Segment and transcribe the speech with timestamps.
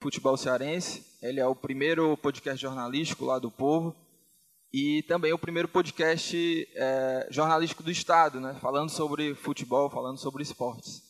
[0.00, 1.04] Futebol Cearense.
[1.20, 3.94] Ele é o primeiro podcast jornalístico lá do Povo
[4.72, 8.56] e também o primeiro podcast é, jornalístico do Estado, né?
[8.62, 11.02] falando sobre futebol, falando sobre esportes.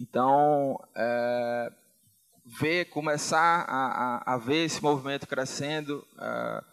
[0.00, 1.72] Então, é,
[2.60, 6.64] ver, começar a, a, a, ver esse movimento crescendo, é,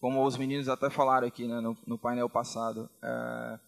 [0.00, 3.60] como os meninos até falaram aqui né, no, no painel passado, é,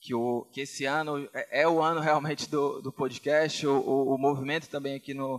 [0.00, 4.14] que, o, que esse ano é, é, o ano realmente do, do podcast, o, o,
[4.14, 5.38] o movimento também aqui no,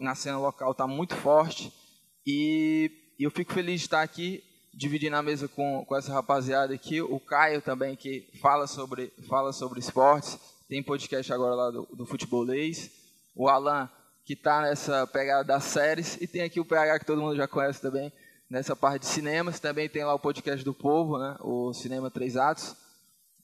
[0.00, 1.72] na cena local está muito forte.
[2.26, 4.42] E, eu fico feliz de estar aqui
[4.74, 9.50] dividindo a mesa com, com essa rapaziada aqui, o Caio também que fala sobre, fala
[9.50, 12.90] sobre esportes, tem podcast agora lá do, do Futebolês,
[13.34, 13.88] o Alan
[14.22, 16.18] que está nessa pegada das séries.
[16.20, 18.12] E tem aqui o PH que todo mundo já conhece também,
[18.50, 22.36] nessa parte de cinemas, também tem lá o podcast do Povo, né, o Cinema Três
[22.36, 22.76] Atos,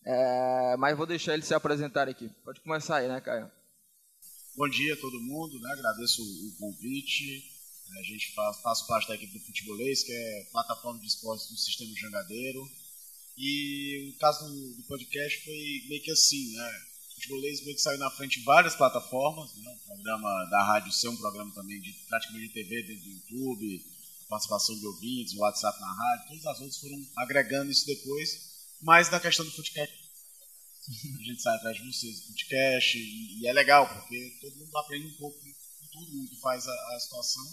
[0.05, 2.29] é, mas vou deixar ele se apresentar aqui.
[2.45, 3.51] Pode começar aí, né, Caio?
[4.55, 5.73] Bom dia a todo mundo, né?
[5.73, 7.43] agradeço o convite.
[7.99, 11.91] A gente faz, parte da equipe do Futebolês, que é plataforma de esportes do Sistema
[11.97, 12.63] Jangadeiro.
[13.39, 16.83] E o caso do, do podcast foi meio que assim, né?
[17.09, 19.73] O Futebolês meio que saiu na frente de várias plataformas, né?
[19.73, 23.87] O programa da rádio ser um programa também de praticamente de TV dentro do YouTube,
[24.27, 28.53] a participação de ouvintes, o WhatsApp na rádio, todas as outras foram agregando isso depois.
[28.83, 30.02] Mas na questão do podcast
[30.89, 35.07] a gente sai atrás de vocês, podcast, e, e, é legal, porque todo mundo aprende
[35.07, 37.45] um pouco com todo mundo que faz a, a, situação.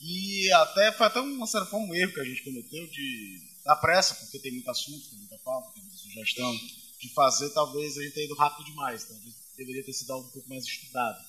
[0.00, 4.14] E até foi até uma forma um erro que a gente cometeu de da pressa,
[4.16, 6.54] porque tem muito assunto, tem muita pauta, tem muita sugestão,
[7.00, 10.32] de fazer, talvez a gente tenha ido rápido demais, talvez deveria ter sido algo um
[10.32, 11.24] pouco mais estudado.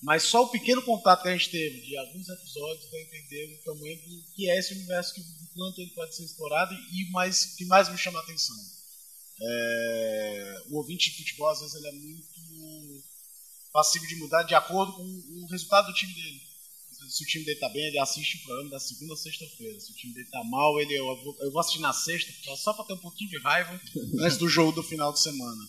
[0.00, 3.64] Mas só o pequeno contato que a gente teve de alguns episódios para entender o
[3.64, 7.56] tamanho do que é esse universo, que, o quanto ele pode ser explorado e mais
[7.56, 8.56] que mais me chama a atenção
[9.40, 13.04] é, o ouvinte de futebol, às vezes, ele é muito
[13.72, 16.40] passivo de mudar de acordo com o resultado do time dele.
[17.08, 19.78] Se o time dele está bem, ele assiste o programa da segunda a sexta-feira.
[19.80, 22.72] Se o time dele está mal, ele, eu, vou, eu vou assistir na sexta, só
[22.72, 23.78] para ter um pouquinho de raiva
[24.22, 25.68] antes do jogo do final de semana.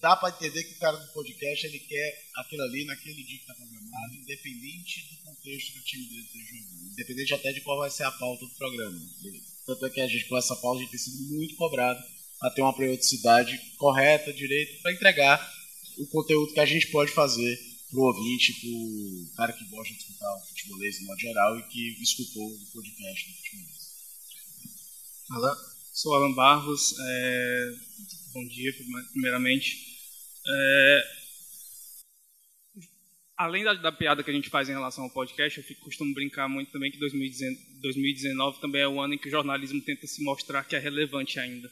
[0.00, 3.42] Dá para entender que o cara do podcast ele quer aquilo ali naquele dia que
[3.42, 7.78] está programado, independente do contexto que o time dele esteja jogando, independente até de qual
[7.78, 9.00] vai ser a pauta do programa.
[9.66, 12.00] Tanto é que a gente, com essa pauta, a gente tem sido muito cobrado
[12.40, 15.52] a ter uma periodicidade correta, direita, para entregar
[15.98, 17.58] o conteúdo que a gente pode fazer
[17.90, 21.58] para o ouvinte, para o cara que gosta de escutar o futebolês no modo geral
[21.58, 23.78] e que escutou o podcast do futebolês.
[25.30, 25.56] Olá,
[25.92, 26.94] sou Alan Barros.
[26.98, 27.72] É...
[28.34, 28.72] Bom dia,
[29.12, 29.76] primeiramente.
[30.46, 31.18] É...
[33.36, 36.12] Além da, da, piada que a gente faz em relação ao podcast, eu fico, costumo
[36.12, 40.06] brincar muito também que 2019, 2019 também é o ano em que o jornalismo tenta
[40.06, 41.70] se mostrar que é relevante ainda.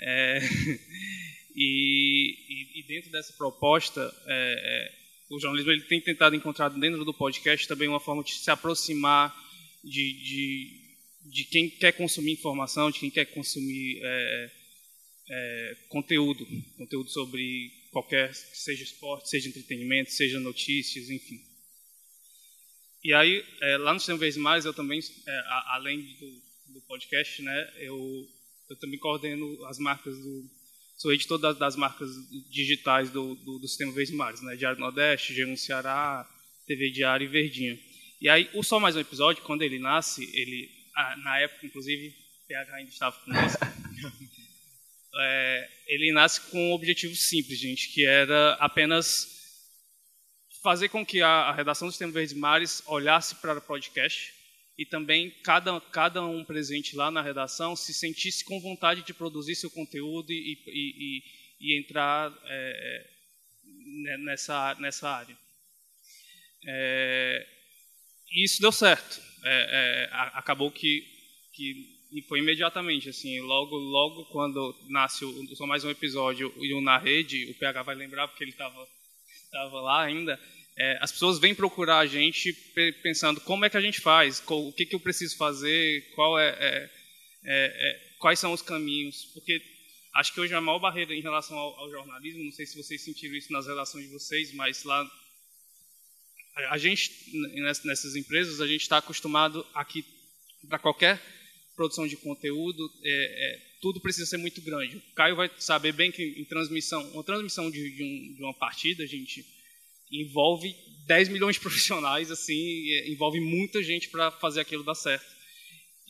[0.00, 0.40] É,
[1.54, 7.12] e, e, dentro dessa proposta, é, é, o jornalismo ele tem tentado encontrar dentro do
[7.12, 9.34] podcast também uma forma de se aproximar
[9.84, 14.50] de, de, de quem quer consumir informação, de quem quer consumir é,
[15.28, 16.46] é, conteúdo,
[16.76, 21.40] conteúdo sobre qualquer, seja esporte, seja entretenimento, seja notícias, enfim.
[23.04, 25.00] E aí, é, lá no Cinema Vez Mais, eu também,
[25.68, 26.42] além do,
[26.74, 28.28] do podcast, né, eu
[28.70, 30.48] eu também coordeno as marcas do.
[30.96, 32.10] Sou editor das, das marcas
[32.50, 34.54] digitais do, do, do Sistema Verde Mares, né?
[34.54, 36.28] Diário Nordeste, G1 Ceará,
[36.66, 37.78] TV Diário e Verdinho.
[38.20, 40.70] E aí, o Só Mais Um Episódio, quando ele nasce, ele,
[41.24, 42.14] na época, inclusive,
[42.46, 43.58] PH ainda estava conosco,
[45.16, 49.40] é, ele nasce com um objetivo simples, gente, que era apenas
[50.62, 54.34] fazer com que a, a redação do Sistema Verde Mares olhasse para o podcast
[54.80, 59.54] e também cada, cada um presente lá na redação se sentisse com vontade de produzir
[59.54, 61.22] seu conteúdo e, e,
[61.60, 63.06] e, e entrar é,
[64.08, 65.36] é nessa, nessa área.
[66.66, 67.46] É,
[68.32, 69.20] e isso deu certo.
[69.44, 70.08] É, é
[70.38, 71.06] acabou que,
[71.52, 76.80] que foi imediatamente assim, logo logo quando nasce o, só mais um episódio e o
[76.80, 78.88] na rede, o PH vai lembrar porque ele estava
[79.44, 80.40] estava lá ainda
[80.80, 82.54] é, as pessoas vêm procurar a gente
[83.02, 86.48] pensando como é que a gente faz, o que, que eu preciso fazer, qual é,
[86.48, 86.90] é,
[87.44, 89.60] é, é, quais são os caminhos, porque
[90.14, 93.04] acho que hoje a maior barreira em relação ao, ao, jornalismo, não sei se vocês
[93.04, 95.06] sentiram isso nas relações de vocês, mas lá
[96.70, 97.12] a gente
[97.84, 100.02] nessas empresas a gente está acostumado aqui
[100.66, 101.20] para qualquer
[101.76, 104.96] produção de conteúdo é, tudo precisa ser muito grande.
[104.96, 108.54] O Caio vai saber bem que em transmissão, uma transmissão de, de, um, de uma
[108.54, 109.44] partida, a gente
[110.10, 110.74] envolve
[111.06, 115.40] 10 milhões de profissionais, assim, envolve muita gente para fazer aquilo dar certo.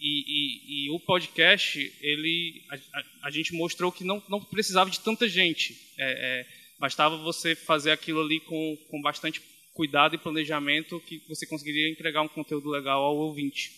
[0.01, 4.89] E, e, e o podcast, ele, a, a, a, gente mostrou que não, não precisava
[4.89, 5.77] de tanta gente.
[5.99, 6.47] É, é,
[6.79, 9.43] bastava você fazer aquilo ali com, com bastante
[9.75, 13.73] cuidado e planejamento que você conseguiria entregar um conteúdo legal ao ouvinte.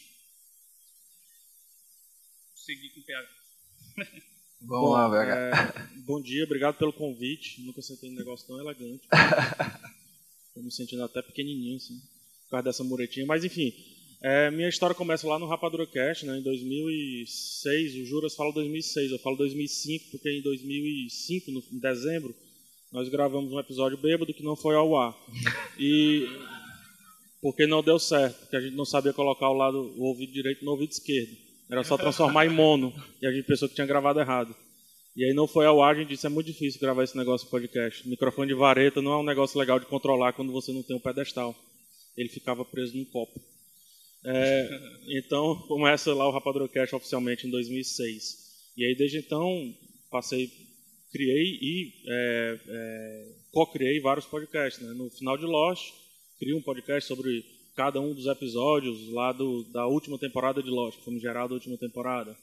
[2.55, 3.29] Seguir com o PH.
[4.65, 5.25] Vamos bom, lá.
[5.25, 5.51] É,
[6.07, 7.61] bom dia, obrigado pelo convite.
[7.63, 9.09] Nunca sentei um negócio tão elegante.
[10.63, 11.99] Me sentindo até pequenininho, assim,
[12.45, 13.27] por causa dessa muretinha.
[13.27, 13.73] Mas, enfim,
[14.23, 17.95] é, minha história começa lá no Rapadura Cast, né, em 2006.
[17.97, 22.35] O Juras fala 2006, eu falo 2005, porque em 2005, no, em dezembro,
[22.93, 25.17] nós gravamos um episódio bêbado que não foi ao ar.
[25.79, 26.29] E
[27.41, 30.65] porque não deu certo, porque a gente não sabia colocar o lado o ouvido direito
[30.65, 31.37] no ouvido esquerdo.
[31.69, 34.55] Era só transformar em mono e a gente pensou que tinha gravado errado.
[35.15, 37.47] E aí não foi ao ar, a gente disse, é muito difícil gravar esse negócio
[37.47, 38.07] de podcast.
[38.07, 40.97] O microfone de vareta não é um negócio legal de controlar quando você não tem
[40.97, 41.55] um pedestal.
[42.17, 43.39] Ele ficava preso num copo.
[44.25, 44.69] É,
[45.19, 48.43] então começa lá o Rapadrocast oficialmente em 2006.
[48.77, 49.75] E aí desde então
[50.11, 50.51] passei,
[51.11, 54.83] criei e é, é, co-criei vários podcasts.
[54.83, 54.95] Né?
[54.95, 55.93] No final de Lost,
[56.39, 57.45] criei um podcast sobre
[57.77, 61.55] cada um dos episódios lá do, da última temporada de Lost, que fomos gerar da
[61.55, 62.35] última temporada.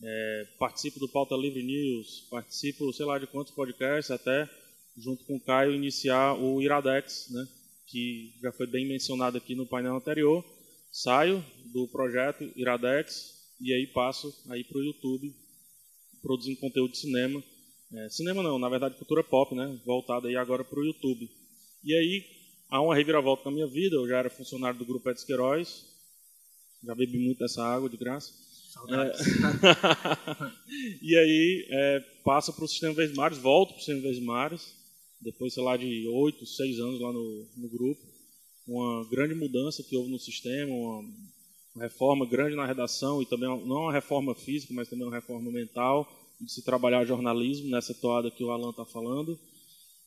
[0.00, 4.48] É, participo do Pauta Livre News, participo, sei lá, de quantos podcasts, até
[4.96, 7.48] junto com o Caio iniciar o Iradex, né,
[7.86, 10.44] que já foi bem mencionado aqui no painel anterior.
[10.92, 15.34] Saio do projeto Iradex e aí passo aí para o YouTube,
[16.22, 17.42] produzindo conteúdo de cinema.
[17.92, 21.28] É, cinema não, na verdade cultura pop, né, voltada aí agora para o YouTube.
[21.84, 22.24] E aí
[22.70, 25.86] há uma reviravolta na minha vida, eu já era funcionário do Grupo Edson Queiroz,
[26.84, 28.32] já bebi muito dessa água de graça.
[31.02, 34.74] E aí é, passa para o sistema Vesmares, volto para o sistema Vesmares,
[35.20, 38.00] depois, sei lá, de oito, seis anos lá no, no grupo.
[38.66, 41.00] Uma grande mudança que houve no sistema, uma,
[41.74, 45.50] uma reforma grande na redação e também não uma reforma física, mas também uma reforma
[45.50, 46.06] mental
[46.40, 49.38] de se trabalhar jornalismo nessa toada que o Alan está falando.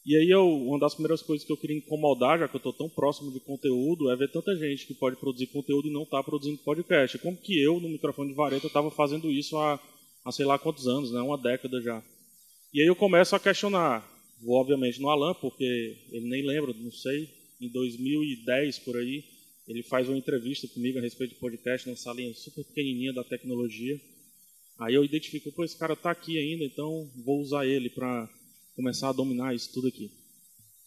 [0.03, 2.73] E aí eu, uma das primeiras coisas que eu queria incomodar, já que eu estou
[2.73, 6.23] tão próximo de conteúdo, é ver tanta gente que pode produzir conteúdo e não está
[6.23, 7.19] produzindo podcast.
[7.19, 9.79] Como que eu, no microfone de vareta, estava fazendo isso há,
[10.25, 11.21] há sei lá quantos anos, né?
[11.21, 12.03] uma década já.
[12.73, 14.03] E aí eu começo a questionar,
[14.41, 15.63] vou obviamente no Alan, porque
[16.11, 19.23] ele nem lembra, não sei, em 2010 por aí,
[19.67, 23.99] ele faz uma entrevista comigo a respeito de podcast numa salinha super pequenininha da tecnologia.
[24.79, 28.27] Aí eu identifico, pô, esse cara está aqui ainda, então vou usar ele para
[28.75, 30.11] começar a dominar isso tudo aqui.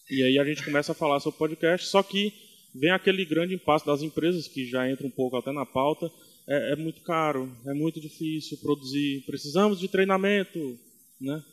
[0.09, 2.31] E aí a gente começa a falar sobre podcast, só que
[2.73, 6.11] vem aquele grande impasse das empresas, que já entra um pouco até na pauta,
[6.47, 10.77] é, é muito caro, é muito difícil produzir, precisamos de treinamento,
[11.19, 11.43] né?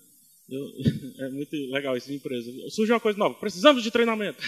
[0.51, 0.71] Eu,
[1.27, 2.51] é muito legal isso de empresa.
[2.71, 4.43] Surge uma coisa nova, precisamos de treinamento.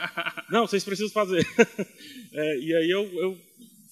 [0.50, 1.46] Não, vocês precisam fazer.
[2.38, 3.38] É, e aí eu, eu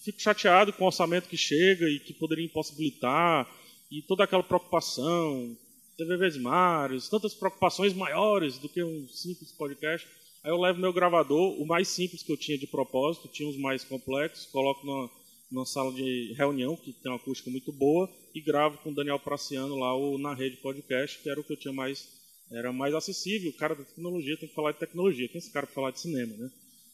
[0.04, 3.48] fico chateado com o orçamento que chega e que poderia impossibilitar,
[3.90, 5.56] e toda aquela preocupação,
[5.96, 10.06] TV Vesmares, tantas preocupações maiores do que um simples podcast.
[10.42, 13.56] Aí eu levo meu gravador, o mais simples que eu tinha de propósito, tinha os
[13.56, 15.10] mais complexos, coloco numa,
[15.50, 19.18] numa sala de reunião que tem uma acústica muito boa e gravo com o Daniel
[19.18, 22.06] Praciano lá o Na Rede Podcast, que era o que eu tinha mais,
[22.50, 23.50] era mais acessível.
[23.50, 25.90] O cara da tecnologia tem que falar de tecnologia, quem é esse cara para falar
[25.92, 26.50] de cinema, né?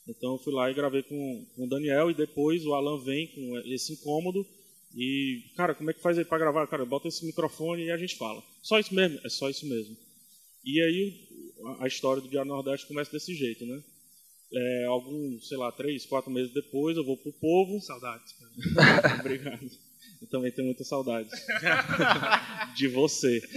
[0.08, 3.28] Então eu fui lá e gravei com, com o Daniel e depois o Alan vem
[3.28, 4.46] com esse incômodo
[4.94, 6.66] e, cara, como é que faz aí para gravar?
[6.66, 8.42] Cara, bota esse microfone e a gente fala.
[8.62, 9.18] Só isso mesmo?
[9.24, 9.96] É só isso mesmo.
[10.64, 11.28] E aí
[11.80, 13.82] a história do Diário Nordeste começa desse jeito, né?
[14.52, 17.80] É, alguns, sei lá, três, quatro meses depois, eu vou pro povo.
[17.80, 18.34] Saudades.
[19.20, 19.70] Obrigado.
[20.20, 21.28] Eu também tenho muita saudade.
[22.76, 23.40] De você.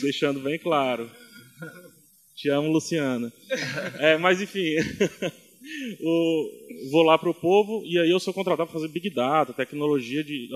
[0.00, 1.10] Deixando bem claro.
[2.36, 3.32] Te amo, Luciana.
[3.98, 4.76] É, mas enfim
[6.00, 9.52] o, vou lá para o povo e aí eu sou contratado para fazer big data,
[9.52, 10.48] tecnologia de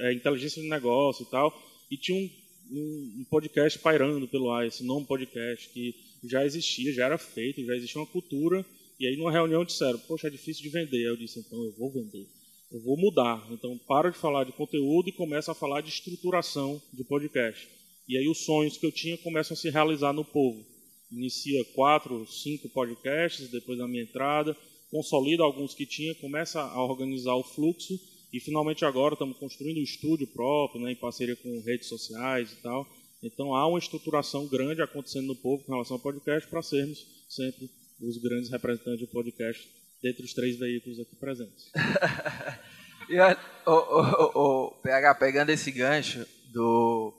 [0.00, 1.52] é, inteligência de negócio e tal.
[1.90, 2.30] E tinha um,
[2.70, 5.94] um, um, podcast pairando pelo ar, esse nome podcast que
[6.24, 8.64] já existia, já era feito, já existia uma cultura.
[9.00, 10.98] E aí numa reunião disseram, poxa, é difícil de vender.
[10.98, 12.26] Aí eu disse, então eu vou vender,
[12.72, 13.46] eu vou mudar.
[13.50, 17.68] Então paro de falar de conteúdo e começo a falar de estruturação de podcast.
[18.08, 20.77] E aí os sonhos que eu tinha começam a se realizar no povo
[21.10, 24.56] inicia quatro, cinco podcasts depois da minha entrada,
[24.90, 27.98] consolida alguns que tinha, começa a organizar o fluxo
[28.32, 32.56] e finalmente agora estamos construindo um estúdio próprio, né, em parceria com redes sociais e
[32.62, 32.86] tal.
[33.22, 37.68] Então há uma estruturação grande acontecendo no povo com relação ao podcast para sermos sempre
[38.00, 39.68] os grandes representantes do podcast
[40.02, 41.70] dentre os três veículos aqui presentes.
[43.08, 43.18] e,
[43.66, 47.12] o, o, o, PH, pegando esse gancho do,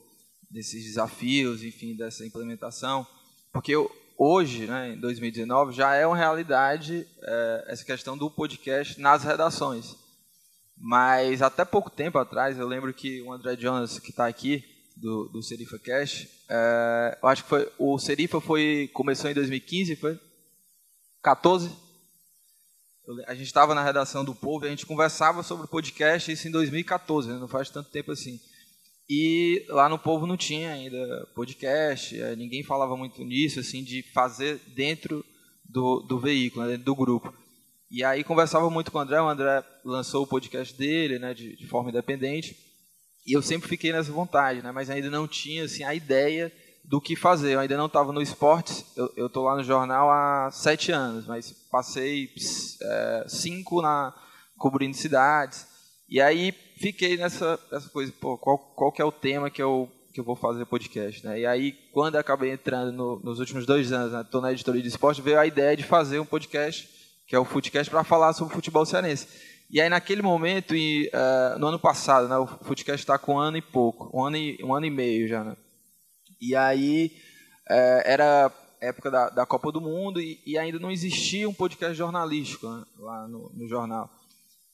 [0.50, 3.06] desses desafios, enfim, dessa implementação,
[3.52, 3.74] porque
[4.18, 9.96] hoje, né, em 2019, já é uma realidade é, essa questão do podcast nas redações.
[10.78, 14.64] Mas até pouco tempo atrás, eu lembro que o André Jonas, que está aqui,
[15.00, 16.28] do, do Serifa Cash.
[16.50, 20.20] É, eu acho que foi, o Serifa foi, começou em 2015, foi?
[21.24, 21.72] 14?
[23.26, 26.48] A gente estava na redação do Povo e a gente conversava sobre o podcast, isso
[26.48, 27.40] em 2014, né?
[27.40, 28.40] não faz tanto tempo assim.
[29.10, 34.04] E lá no Povo não tinha ainda podcast, é, ninguém falava muito nisso, assim, de
[34.14, 35.26] fazer dentro
[35.66, 36.72] do, do veículo, né?
[36.72, 37.34] dentro do grupo.
[37.90, 41.56] E aí conversava muito com o André, o André lançou o podcast dele, né, de,
[41.56, 42.56] de forma independente,
[43.26, 46.54] e eu sempre fiquei nessa vontade, né, mas ainda não tinha assim, a ideia
[46.86, 47.54] do que fazer.
[47.54, 48.86] Eu ainda não estava no esportes,
[49.16, 52.30] eu estou lá no jornal há sete anos, mas passei
[52.82, 54.14] é, cinco na
[54.58, 55.68] cobrindo cidades.
[56.08, 59.90] E aí fiquei nessa, nessa coisa, pô, qual, qual que é o tema que eu,
[60.14, 61.40] que eu vou fazer podcast, né?
[61.40, 64.88] E aí, quando eu acabei entrando no, nos últimos dois anos, né, na editoria de
[64.88, 66.90] esporte, veio a ideia de fazer um podcast,
[67.28, 69.28] que é o Footcast, para falar sobre futebol cearense.
[69.70, 73.38] E aí, naquele momento, e, uh, no ano passado, né, o Footcast está com um
[73.38, 75.56] ano e pouco, um ano e, um ano e meio já, né?
[76.42, 77.12] E aí,
[77.70, 81.96] uh, era época da, da Copa do Mundo e, e, ainda não existia um podcast
[81.96, 84.10] jornalístico né, lá no, no, jornal.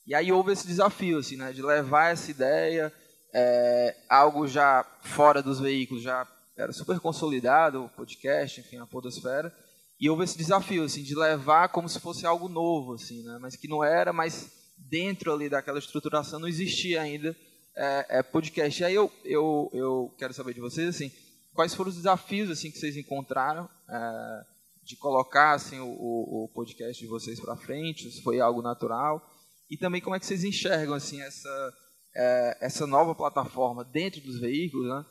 [0.06, 2.92] E aí houve esse desafio, assim, né, de levar essa ideia,
[3.34, 9.52] é, algo já fora dos veículos, já era super consolidado, o podcast, enfim, a podosfera,
[9.98, 13.56] e houve esse desafio, assim, de levar como se fosse algo novo, assim, né, mas
[13.56, 17.34] que não era, mas dentro ali daquela estruturação não existia ainda
[17.74, 18.80] é, é, podcast.
[18.80, 21.10] E aí eu, eu, eu quero saber de vocês, assim,
[21.56, 24.44] quais foram os desafios assim que vocês encontraram é,
[24.84, 28.10] de colocar assim o, o, podcast de vocês para frente?
[28.10, 29.26] Se foi algo natural?
[29.70, 31.74] E também como é que vocês enxergam assim essa
[32.14, 35.04] é, essa nova plataforma dentro dos veículos, né?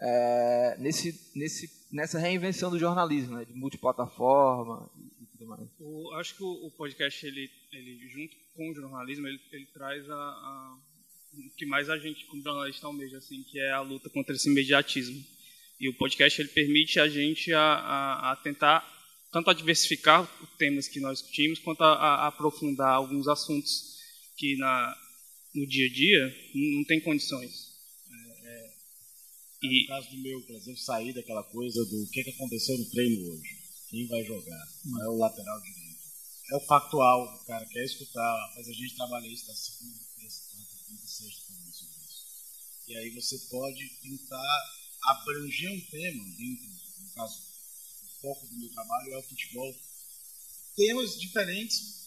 [0.00, 3.44] É, nesse nesse nessa reinvenção do jornalismo, né?
[3.44, 4.90] De multiplataforma
[5.20, 5.68] e tudo mais.
[5.78, 10.08] O, acho que o, o, podcast ele ele junto com o jornalismo ele, ele traz
[10.10, 10.78] a, a
[11.34, 14.50] o que mais a gente como jornalista almeja assim, que é a luta contra esse
[14.50, 15.24] imediatismo
[15.80, 18.86] e o podcast ele permite a gente a, a, a tentar
[19.32, 20.28] tanto a diversificar
[20.58, 23.91] temas que nós discutimos, quanto a, a aprofundar alguns assuntos
[24.42, 24.96] que na,
[25.54, 27.78] no dia a dia não, não tem condições.
[28.10, 28.74] É, é,
[29.62, 29.82] e...
[29.82, 33.30] No caso do meu, por exemplo, sair daquela coisa do que, que aconteceu no treino
[33.30, 33.56] hoje,
[33.88, 36.02] quem vai jogar, qual é o lateral direito.
[36.50, 40.50] É o factual, o cara quer escutar, mas a gente trabalha isso da segunda, terça,
[40.50, 42.26] quarta, quinta, sexta também sobre isso.
[42.88, 44.72] E aí você pode tentar
[45.04, 46.66] abranger um tema, dentro,
[46.98, 47.38] no caso,
[48.02, 49.72] o foco do meu trabalho é o futebol,
[50.74, 52.02] temas diferentes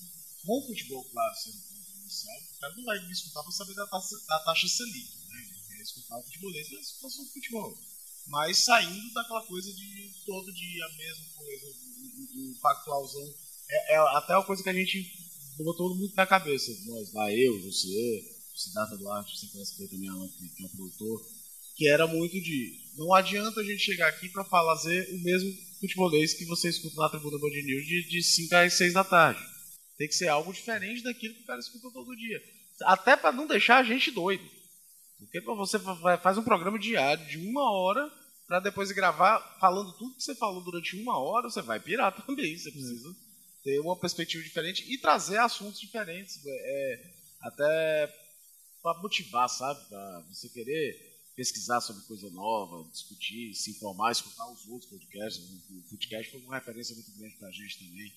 [0.46, 1.75] com o futebol, claro, sendo
[2.06, 2.38] inicial.
[2.38, 5.42] O cara não vai me escutar para saber da taxa, da taxa Selic, né?
[5.42, 7.78] Ele quer escutar o futebolês, mas escutar sobre futebol.
[8.28, 13.34] Mas saindo daquela coisa de todo dia a mesma coisa, o, o factualzão.
[13.68, 15.12] É, é, até uma coisa que a gente
[15.64, 20.10] botou muito na cabeça, nós lá, eu, você, o Siddhartha Duarte, você conhece bem também,
[20.56, 21.26] que é um produtor,
[21.76, 26.34] que era muito de não adianta a gente chegar aqui para fazer o mesmo futebolês
[26.34, 29.55] que você escuta na tribuna Band News de, de 5 às 6 da tarde.
[29.98, 32.42] Tem que ser algo diferente daquilo que o cara escuta todo dia.
[32.84, 34.44] Até para não deixar a gente doido.
[35.18, 35.80] Porque você
[36.22, 38.12] faz um programa diário de uma hora
[38.48, 42.58] para depois gravar falando tudo que você falou durante uma hora, você vai pirar também.
[42.58, 43.16] Você precisa
[43.64, 46.42] ter uma perspectiva diferente e trazer assuntos diferentes.
[46.46, 47.12] É,
[47.42, 48.14] até
[48.82, 49.84] para motivar, sabe?
[49.88, 55.44] Para você querer pesquisar sobre coisa nova, discutir, se informar, escutar os outros podcasts.
[55.70, 58.14] O podcast foi uma referência muito grande para a gente também.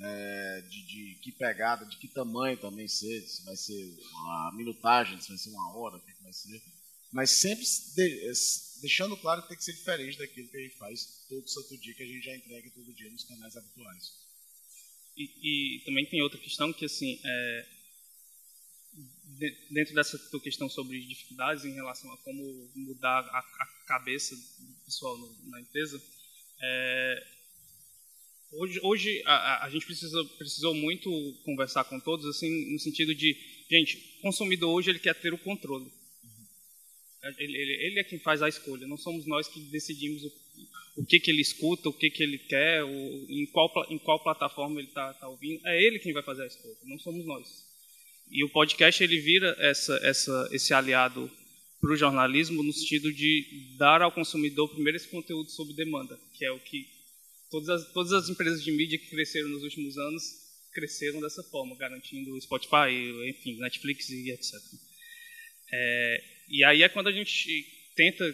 [0.00, 5.20] É, de, de, que pegada, de que tamanho também ser, se vai ser uma minutagem,
[5.20, 6.62] se vai ser uma hora, o que, vai ser.
[7.12, 8.32] Mas sempre de,
[8.80, 11.94] deixando claro que tem que ser diferente daquilo que a gente faz todo santo dia,
[11.94, 14.12] que a gente já entrega todo dia nos canais habituais.
[15.16, 17.66] E, e também tem outra questão que, assim, é,
[19.70, 24.74] dentro dessa tua questão sobre dificuldades em relação a como mudar a, a cabeça do
[24.84, 26.02] pessoal no, na empresa,
[26.60, 27.26] é,
[28.52, 31.10] hoje, hoje a, a, gente precisa, precisou muito
[31.44, 33.36] conversar com todos, assim, no sentido de,
[33.70, 35.90] gente, o consumidor hoje ele quer ter o controle.
[37.38, 40.32] Ele, ele, ele, é quem faz a escolha, não somos nós que decidimos o,
[40.96, 44.22] o que, que ele escuta, o que, que ele quer, o, em, qual, em qual
[44.22, 45.60] plataforma ele está tá ouvindo.
[45.66, 47.64] É ele quem vai fazer a escolha, não somos nós.
[48.30, 51.30] E o podcast ele vira essa, essa, esse aliado
[51.80, 56.44] para o jornalismo no sentido de dar ao consumidor primeiro esse conteúdo sob demanda, que
[56.44, 56.88] é o que
[57.52, 60.22] todas as, todas as empresas de mídia que cresceram nos últimos anos
[60.72, 62.90] cresceram dessa forma, garantindo Spotify,
[63.28, 64.54] enfim, Netflix e etc.
[65.70, 68.24] É, e aí é quando a gente tenta,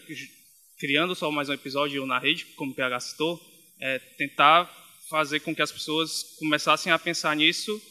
[0.78, 3.40] criando só mais um episódio na rede, como o PH citou,
[3.80, 4.66] é, tentar
[5.10, 7.82] fazer com que as pessoas começassem a pensar nisso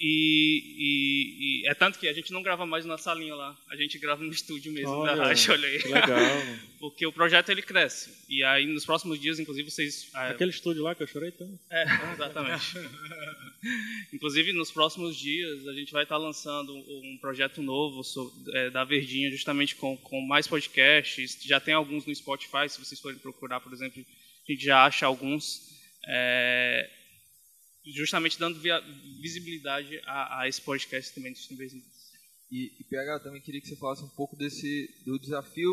[0.00, 3.76] E, e, e, é tanto que a gente não grava mais na salinha lá, a
[3.76, 5.78] gente grava no estúdio mesmo olha, da rádio, olha aí.
[5.78, 6.18] Legal.
[6.80, 8.12] Porque o projeto ele cresce.
[8.28, 10.10] E aí nos próximos dias, inclusive, vocês.
[10.12, 11.58] Ah, Aquele estúdio lá que eu chorei tanto.
[11.70, 12.74] É, exatamente.
[14.12, 18.02] inclusive, nos próximos dias, a gente vai estar lançando um projeto novo
[18.52, 21.38] é, da Verdinha, justamente com, com mais podcasts.
[21.42, 24.04] Já tem alguns no Spotify, se vocês forem procurar, por exemplo,
[24.46, 25.72] a gente já acha alguns.
[26.06, 26.90] É,
[27.92, 28.80] justamente dando via,
[29.20, 31.62] visibilidade a, a, esse podcast também do Sistema
[32.50, 35.70] E, e PH, também queria que você falasse um pouco desse do desafio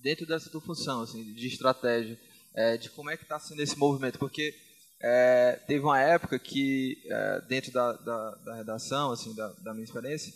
[0.00, 2.18] dentro dessa tua função, assim, de estratégia,
[2.54, 4.54] é, de como é que está sendo esse movimento, porque
[5.02, 9.84] é, teve uma época que é, dentro da, da, da, redação, assim, da, da minha
[9.84, 10.32] experiência,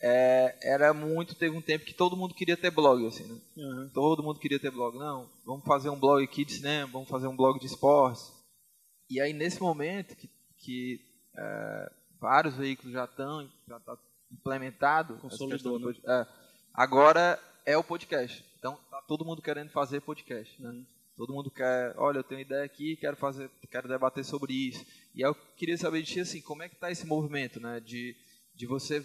[0.00, 3.40] é, era muito, teve um tempo que todo mundo queria ter blog, assim, né?
[3.56, 3.90] Uhum.
[3.92, 4.96] Todo mundo queria ter blog.
[4.96, 8.37] Não, vamos fazer um blog aqui de cinema, vamos fazer um blog de esportes.
[9.10, 11.00] E aí, nesse momento que, que
[11.36, 13.96] é, vários veículos já estão, já está
[14.30, 15.94] implementado, Consolidou, né?
[16.06, 16.26] é,
[16.74, 18.44] agora é o podcast.
[18.58, 20.84] Então, tá todo mundo querendo fazer podcast, né?
[21.16, 24.84] Todo mundo quer, olha, eu tenho ideia aqui, quero fazer, quero debater sobre isso.
[25.14, 27.80] E eu queria saber de ti, assim, como é que está esse movimento, né?
[27.80, 28.14] De,
[28.54, 29.04] de você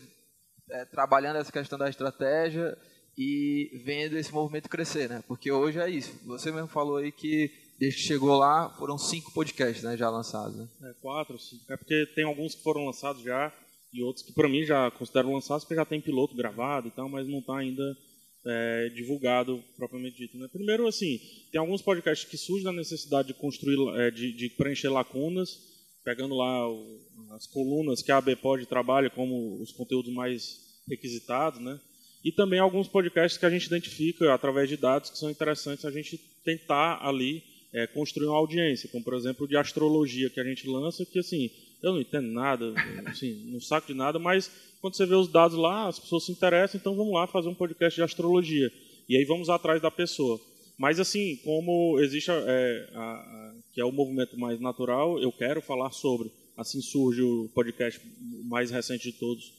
[0.69, 2.77] é, trabalhando essa questão da estratégia
[3.17, 5.23] e vendo esse movimento crescer, né?
[5.27, 6.19] Porque hoje é isso.
[6.25, 10.55] Você mesmo falou aí que desde que chegou lá, foram cinco podcasts né, já lançados.
[10.55, 10.67] Né?
[10.83, 11.63] É, quatro, cinco.
[11.71, 13.53] É porque tem alguns que foram lançados já
[13.93, 17.07] e outros que para mim já considero lançados porque já tem piloto gravado e tal,
[17.07, 17.97] mas não está ainda
[18.45, 20.37] é, divulgado propriamente dito.
[20.37, 20.47] Né?
[20.51, 21.19] Primeiro, assim,
[21.51, 25.59] tem alguns podcasts que surgem da necessidade de construir, é, de, de, preencher lacunas,
[26.03, 26.99] pegando lá o,
[27.31, 31.79] as colunas que a ABPOD trabalha como os conteúdos mais requisitados, né?
[32.23, 35.91] E também alguns podcasts que a gente identifica através de dados que são interessantes a
[35.91, 40.67] gente tentar ali é, construir uma audiência, como por exemplo de astrologia que a gente
[40.67, 41.49] lança, que assim,
[41.81, 42.73] eu não entendo nada,
[43.07, 46.31] assim, não saco de nada, mas quando você vê os dados lá, as pessoas se
[46.31, 48.71] interessam, então vamos lá fazer um podcast de astrologia.
[49.09, 50.39] E aí vamos atrás da pessoa.
[50.77, 55.61] Mas assim, como existe é, a, a, que é o movimento mais natural, eu quero
[55.61, 56.31] falar sobre.
[56.55, 57.99] Assim surge o podcast
[58.45, 59.51] mais recente de todos.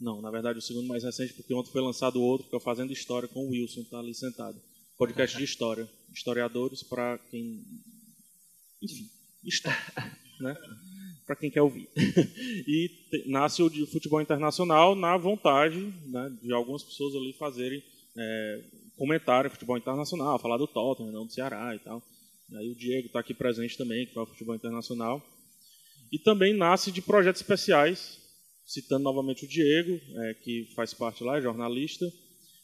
[0.00, 2.60] Não, na verdade o segundo mais recente, porque ontem foi lançado outro, que é o
[2.60, 4.58] Fazendo História com o Wilson, está ali sentado
[4.98, 5.88] podcast de história.
[6.12, 7.62] Historiadores para quem.
[8.82, 9.08] Enfim,
[9.44, 9.78] história.
[10.40, 10.56] né?
[11.24, 11.88] Para quem quer ouvir.
[12.66, 12.90] e
[13.26, 17.82] nasce o de futebol internacional na vontade né, de algumas pessoas ali fazerem
[18.16, 18.64] é,
[18.96, 22.02] comentário futebol internacional, falar do Tottenham, não do Ceará e tal.
[22.54, 25.22] Aí o Diego está aqui presente também, que fala futebol internacional.
[26.10, 28.18] E também nasce de projetos especiais,
[28.64, 32.10] citando novamente o Diego, é, que faz parte lá, é jornalista,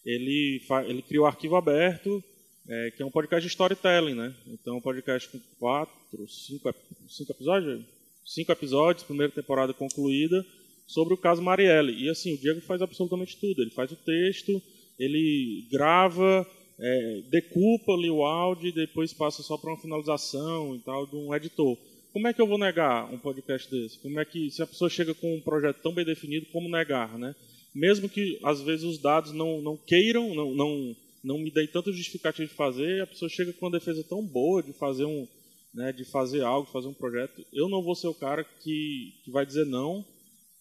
[0.04, 2.22] ele, ele criou o Arquivo Aberto,
[2.68, 4.34] é, que é um podcast de storytelling, né?
[4.46, 6.74] Então, um podcast com quatro, cinco,
[7.08, 7.84] cinco episódios,
[8.24, 10.44] cinco episódios, primeira temporada concluída,
[10.86, 11.92] sobre o caso Marielle.
[11.92, 13.62] E assim, o Diego faz absolutamente tudo.
[13.62, 14.62] Ele faz o texto,
[14.98, 16.46] ele grava,
[16.78, 21.16] é, decupa ali o áudio e depois passa só para uma finalização e tal de
[21.16, 21.76] um editor.
[22.12, 23.98] Como é que eu vou negar um podcast desse?
[23.98, 27.18] Como é que, se a pessoa chega com um projeto tão bem definido, como negar,
[27.18, 27.34] né?
[27.74, 31.92] Mesmo que às vezes os dados não, não queiram, não, não, não me deem tanto
[31.92, 35.26] justificativo de fazer, a pessoa chega com uma defesa tão boa de fazer um,
[35.74, 37.44] né, de fazer algo, fazer um projeto.
[37.52, 40.04] Eu não vou ser o cara que, que vai dizer não,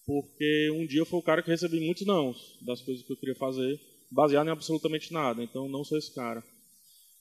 [0.06, 3.18] porque um dia eu fui o cara que recebi muitos não das coisas que eu
[3.18, 3.80] queria fazer,
[4.12, 5.44] baseado em absolutamente nada.
[5.44, 6.44] Então não sou esse cara.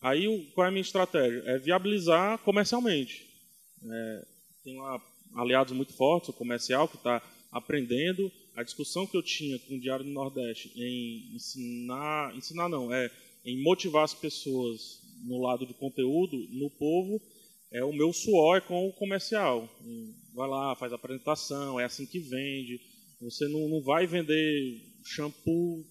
[0.01, 1.43] Aí qual é a minha estratégia?
[1.47, 3.27] É viabilizar comercialmente.
[3.85, 4.27] É,
[4.65, 5.01] tem lá
[5.37, 9.81] aliados muito fortes, o comercial que está aprendendo a discussão que eu tinha com o
[9.81, 13.11] Diário do Nordeste em ensinar, ensinar não, é
[13.45, 17.21] em motivar as pessoas no lado de conteúdo, no povo,
[17.71, 19.69] é o meu suor com o comercial.
[20.35, 22.81] Vai lá, faz a apresentação, é assim que vende.
[23.21, 25.85] Você não, não vai vender shampoo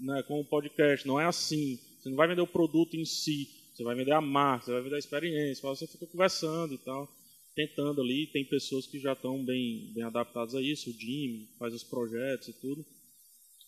[0.00, 1.78] né, com o podcast, não é assim.
[1.98, 4.82] Você não vai vender o produto em si, você vai vender a marca, você vai
[4.82, 7.15] vender a experiência, você fica conversando e tal
[7.56, 8.28] tentando ali.
[8.28, 12.48] Tem pessoas que já estão bem, bem adaptadas a isso, o Jimmy faz os projetos
[12.48, 12.84] e tudo.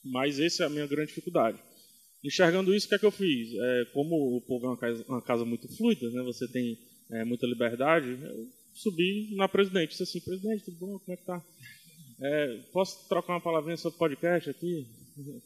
[0.04, 1.58] Mas essa é a minha grande dificuldade.
[2.22, 3.48] Enxergando isso, o que é que eu fiz?
[3.54, 6.78] É, como o povo é uma casa, uma casa muito fluida, né, você tem
[7.10, 9.90] é, muita liberdade, eu subi na presidente.
[9.90, 10.98] Disse assim, presidente, tudo bom?
[10.98, 11.42] Como é que tá?
[12.20, 14.86] É, posso trocar uma palavrinha sobre podcast aqui?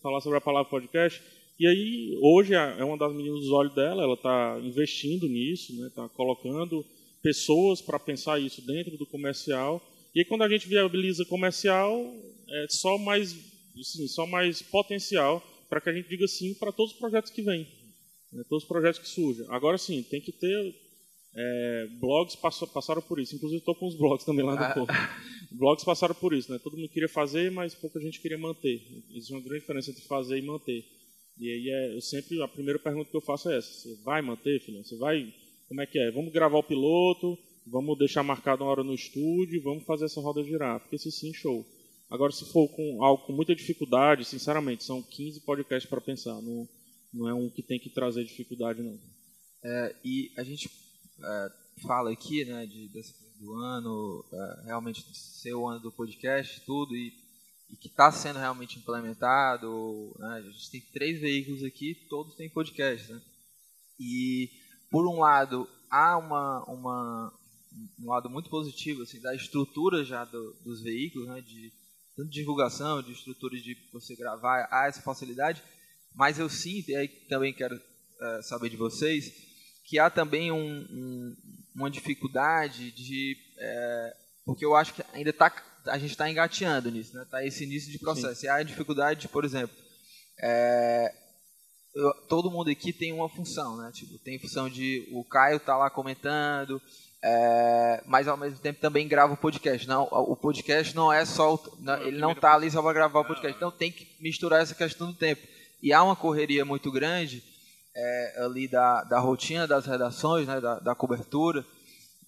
[0.03, 1.23] Falar sobre a palavra podcast?
[1.59, 5.85] E aí, hoje, é uma das meninas dos olhos dela, ela está investindo nisso, está
[5.85, 6.85] né, tá colocando
[7.23, 9.81] pessoas para pensar isso dentro do comercial.
[10.15, 12.15] E aí, quando a gente viabiliza comercial,
[12.49, 13.35] é só mais,
[13.79, 17.41] assim, só mais potencial para que a gente diga sim para todos os projetos que
[17.41, 17.67] vêm,
[18.31, 19.47] né, todos os projetos que surgem.
[19.49, 20.75] Agora sim, tem que ter
[21.35, 23.35] é, blogs passou, passaram por isso.
[23.35, 24.93] Inclusive estou com os blogs também lá do ah, povo.
[25.53, 26.59] blogs passaram por isso, né?
[26.59, 28.83] Todo mundo queria fazer, mas pouca gente queria manter.
[29.11, 30.85] Existe uma grande diferença entre fazer e manter.
[31.39, 34.21] E aí é, eu sempre a primeira pergunta que eu faço é essa: você vai
[34.21, 34.85] manter, filho?
[34.85, 35.33] Você vai?
[35.73, 36.11] Como é que é?
[36.11, 40.45] Vamos gravar o piloto, vamos deixar marcado uma hora no estúdio, vamos fazer essa roda
[40.45, 40.79] girar.
[40.79, 41.67] Porque se sim, show.
[42.11, 46.35] Agora, se for com algo com muita dificuldade, sinceramente, são 15 podcasts para pensar.
[46.43, 46.69] Não,
[47.11, 49.01] não é um que tem que trazer dificuldade, não.
[49.65, 50.69] É, e a gente
[51.25, 51.53] é,
[51.87, 56.95] fala aqui, né, de, desse, do ano, é, realmente ser o ano do podcast, tudo,
[56.95, 57.15] e,
[57.71, 60.15] e que está sendo realmente implementado.
[60.19, 63.23] Né, a gente tem três veículos aqui, todos têm podcast, né?
[63.99, 64.51] E,
[64.93, 67.33] por um lado, há uma, uma,
[67.99, 71.73] um lado muito positivo assim, da estrutura já do, dos veículos, né, de
[72.15, 75.63] tanto de divulgação, de estruturas de você gravar, há essa facilidade,
[76.15, 79.33] mas eu sinto, e aí também quero é, saber de vocês,
[79.87, 81.37] que há também um, um,
[81.75, 83.35] uma dificuldade de.
[83.59, 85.51] É, porque eu acho que ainda está
[85.87, 87.23] a gente está engateando nisso, né?
[87.23, 88.41] Está esse início de processo.
[88.41, 88.47] Sim.
[88.47, 89.77] E há a dificuldade, de, por exemplo,
[90.41, 91.13] é,
[91.95, 93.91] eu, todo mundo aqui tem uma função, né?
[93.93, 96.81] Tipo, tem função de o Caio tá lá comentando,
[97.23, 99.87] é, mas ao mesmo tempo também grava o podcast.
[99.87, 103.25] Não, o podcast não é só, não, ele não está ali só para gravar o
[103.25, 103.57] podcast.
[103.57, 105.47] Então tem que misturar essa questão do tempo.
[105.83, 107.43] E há uma correria muito grande
[107.95, 111.65] é, ali da, da rotina das redações, né, da, da, cobertura,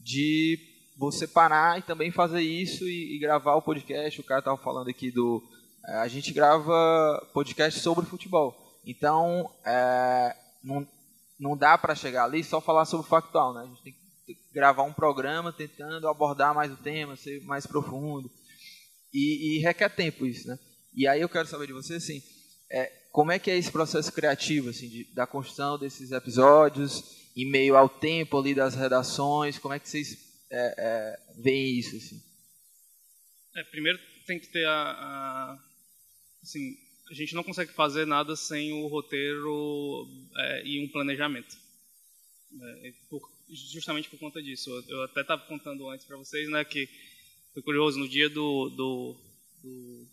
[0.00, 0.58] de
[0.98, 4.20] você parar e também fazer isso e, e gravar o podcast.
[4.20, 5.42] O cara estava falando aqui do.
[5.86, 8.63] É, a gente grava podcast sobre futebol.
[8.86, 10.86] Então, é, não,
[11.38, 13.54] não dá para chegar ali só falar sobre o factual.
[13.54, 13.62] Né?
[13.62, 18.30] A gente tem que gravar um programa tentando abordar mais o tema, ser mais profundo.
[19.12, 20.48] E, e requer tempo isso.
[20.48, 20.58] Né?
[20.94, 22.22] E aí eu quero saber de você, assim,
[22.70, 27.50] é, como é que é esse processo criativo, assim, de, da construção desses episódios, em
[27.50, 30.16] meio ao tempo ali das redações, como é que vocês
[30.50, 32.20] é, é, veem isso, assim?
[33.56, 35.58] É, primeiro tem que ter a, a,
[36.42, 36.76] assim,
[37.10, 41.56] a gente não consegue fazer nada sem o roteiro é, e um planejamento.
[42.60, 43.20] É, por,
[43.72, 44.70] justamente por conta disso.
[44.88, 46.88] Eu, até estava contando antes para vocês, né, que
[47.52, 49.16] foi curioso no dia do, do,
[49.62, 50.08] do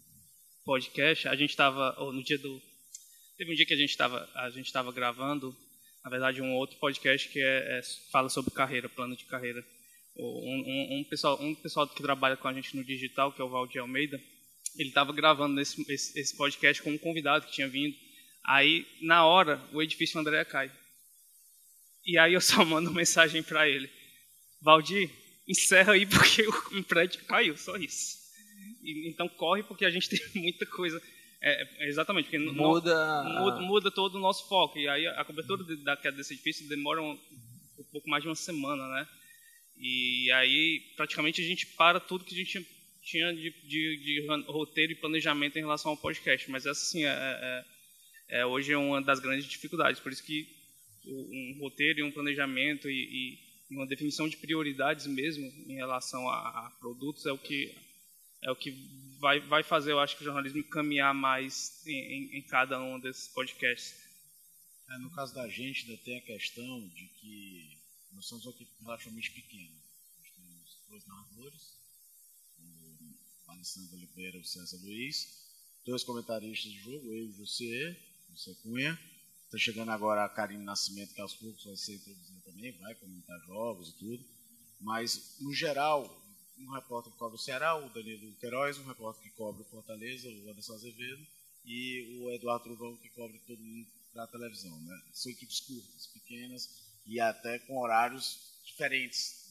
[0.66, 2.62] podcast, a gente estava, no dia do
[3.42, 5.52] Teve um dia que a gente estava a gente estava gravando,
[6.04, 9.66] na verdade, um outro podcast que é, é, fala sobre carreira, plano de carreira.
[10.16, 13.44] Um, um, um, pessoal, um pessoal que trabalha com a gente no digital, que é
[13.44, 14.22] o Valdir Almeida,
[14.76, 17.96] ele estava gravando esse, esse, esse, podcast com um convidado que tinha vindo.
[18.46, 20.72] Aí, na hora, o edifício André cai.
[22.06, 23.90] E aí eu só mando mensagem para ele.
[24.62, 25.10] Valdir,
[25.48, 28.20] encerra aí porque o prédio caiu, só isso.
[28.84, 31.02] E, então corre porque a gente tem muita coisa
[31.42, 33.24] é, é, exatamente, porque muda...
[33.24, 34.78] muda, muda todo o nosso foco.
[34.78, 38.36] E aí a cobertura da queda desse edifício demora um, um, pouco mais de uma
[38.36, 39.08] semana, né?
[39.76, 42.60] E aí praticamente a gente para tudo que a gente
[43.02, 46.50] tinha de, de, de roteiro e planejamento em relação ao podcast.
[46.50, 47.66] Mas essa sim é, é,
[48.30, 50.00] é, é hoje é uma das grandes dificuldades.
[50.00, 50.48] Por isso que
[51.06, 53.38] um roteiro e um planejamento e,
[53.72, 57.74] e uma definição de prioridades mesmo em relação a, a produtos é o que
[58.44, 58.72] é o que
[59.20, 63.28] vai, vai fazer, eu acho, que o jornalismo caminhar mais em, em, cada um desses
[63.28, 63.94] podcasts.
[64.90, 67.78] É, no caso da gente, ainda tem a questão de que
[68.14, 69.76] nós somos uma equipe relativamente pequena.
[70.18, 71.81] Nós temos dois narradores,
[73.52, 75.28] Alessandro Oliveira e o César Luiz,
[75.86, 77.98] dois comentaristas de jogo, eu e o José
[78.64, 79.00] Cunha.
[79.46, 83.38] Está chegando agora a Karine Nascimento, que aos poucos vai ser introduzida também, vai comentar
[83.46, 84.26] jogos e tudo.
[84.80, 86.04] Mas, no geral,
[86.58, 90.30] um repórter que cobre o Ceará, o Danilo Queiroz, um repórter que cobre o Fortaleza,
[90.30, 91.28] o Anderson Azevedo,
[91.66, 94.80] e o Eduardo Truvão, que cobre todo mundo da televisão.
[94.82, 95.02] Né?
[95.12, 96.70] São equipes curtas, pequenas,
[97.06, 99.42] e até com horários diferentes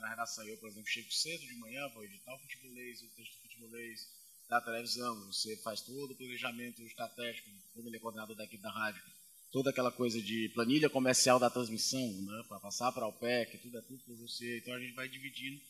[0.00, 0.44] na redação.
[0.46, 4.08] Eu, por exemplo, chego cedo de manhã, vou editar o futebolês, o texto futebolês
[4.48, 8.70] da televisão, você faz todo o planejamento estratégico, como ele é coordenador da equipe da
[8.70, 9.02] rádio,
[9.50, 13.78] toda aquela coisa de planilha comercial da transmissão, né, para passar para o PEC, tudo
[13.78, 14.58] é tudo por você.
[14.58, 15.60] Então a gente vai dividindo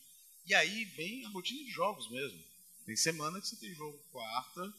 [0.47, 2.39] e aí vem a rotina de jogos mesmo.
[2.85, 4.73] Tem semana que você tem jogo quarta,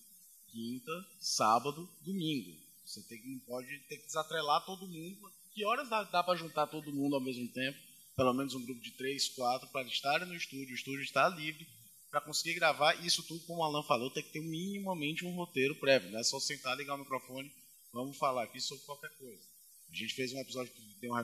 [0.51, 2.55] quinta, sábado, domingo.
[2.85, 5.31] Você tem, não pode ter que desatrelar todo mundo.
[5.53, 7.77] Que horas dá, dá para juntar todo mundo ao mesmo tempo?
[8.15, 10.71] Pelo menos um grupo de três, quatro, para estarem no estúdio.
[10.71, 11.67] O estúdio está livre
[12.09, 12.93] para conseguir gravar.
[13.05, 16.11] Isso tudo, como o Alan falou, tem que ter minimamente um roteiro prévio.
[16.11, 17.51] Não é só sentar, ligar o microfone,
[17.91, 19.43] vamos falar aqui sobre qualquer coisa.
[19.89, 21.21] A gente fez um episódio que deu uma,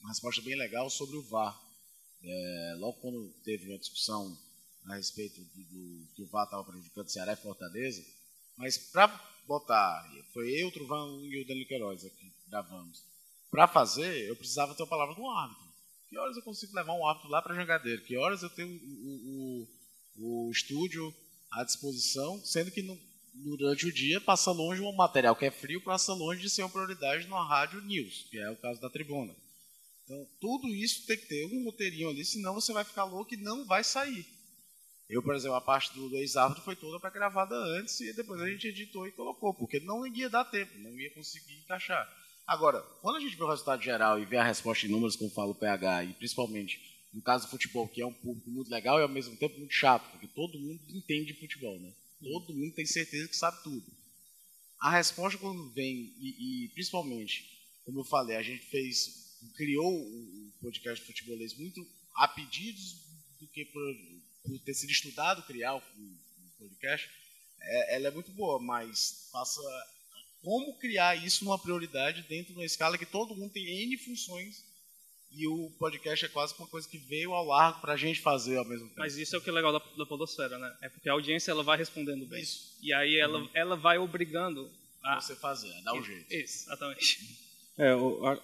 [0.00, 1.58] uma resposta bem legal sobre o VAR
[2.24, 4.36] é, logo quando teve uma discussão
[4.86, 8.02] a respeito do, do que o VAR estava prejudicando Ceará e Fortaleza,
[8.56, 9.08] mas para
[9.46, 13.04] botar, foi eu, o Truvão e o Danilo Queiroz aqui gravamos.
[13.50, 15.71] Para fazer, eu precisava ter a palavra do árbitro.
[16.12, 18.04] Que horas eu consigo levar um árbitro lá para Jangadeiro?
[18.04, 19.66] Que horas eu tenho o,
[20.18, 21.10] o, o estúdio
[21.50, 23.00] à disposição, sendo que no,
[23.56, 26.68] durante o dia passa longe um material que é frio, passa longe de ser uma
[26.68, 29.34] prioridade numa rádio news, que é o caso da tribuna.
[30.04, 33.38] Então, tudo isso tem que ter um roteirinho ali, senão você vai ficar louco e
[33.38, 34.26] não vai sair.
[35.08, 38.38] Eu, por exemplo, a parte do, do ex-árbitro foi toda para gravada antes e depois
[38.38, 42.06] a gente editou e colocou, porque não ia dar tempo, não ia conseguir encaixar.
[42.46, 45.30] Agora, quando a gente vê o resultado geral e vê a resposta em números, como
[45.30, 46.80] fala o PH, e principalmente
[47.12, 49.74] no caso do futebol, que é um público muito legal e ao mesmo tempo muito
[49.74, 51.92] chato, porque todo mundo entende de futebol, né?
[52.20, 53.84] Todo mundo tem certeza que sabe tudo.
[54.80, 57.44] A resposta quando vem, e, e principalmente,
[57.84, 62.96] como eu falei, a gente fez, criou o podcast futebolês muito a pedidos
[63.38, 63.82] do que por,
[64.44, 67.08] por ter sido estudado criar o, o podcast,
[67.60, 69.60] é, ela é muito boa, mas passa
[70.42, 74.64] como criar isso numa prioridade dentro de uma escala que todo mundo tem N funções
[75.34, 78.58] e o podcast é quase uma coisa que veio ao largo para a gente fazer
[78.58, 79.00] ao mesmo tempo.
[79.00, 80.76] Mas isso é o que é legal da, da podosfera, né?
[80.82, 82.42] É porque a audiência ela vai respondendo bem.
[82.42, 82.76] Isso.
[82.82, 83.48] E aí ela, uhum.
[83.54, 84.70] ela vai obrigando
[85.02, 85.20] a...
[85.20, 86.30] Você fazer, a dar um jeito.
[86.30, 87.18] Isso, exatamente.
[87.78, 88.38] É, o, a,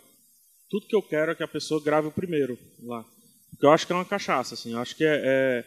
[0.71, 3.05] tudo que eu quero é que a pessoa grave o primeiro lá.
[3.51, 4.73] Porque eu acho que é uma cachaça, assim.
[4.73, 5.65] Eu acho que é, é,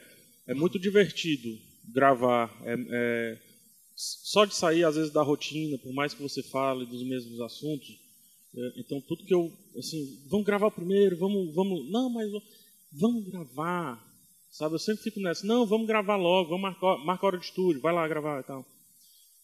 [0.48, 1.50] é muito divertido
[1.94, 2.52] gravar.
[2.64, 3.38] É, é,
[4.24, 7.90] só de sair, às vezes, da rotina, por mais que você fale dos mesmos assuntos,
[8.56, 12.30] é, então, tudo que eu, assim, vamos gravar primeiro, vamos, vamos, não, mas
[12.92, 14.04] vamos gravar,
[14.50, 14.76] sabe?
[14.76, 17.94] Eu sempre fico nessa, não, vamos gravar logo, vamos marcar, marcar hora de estúdio, vai
[17.94, 18.66] lá gravar e tal.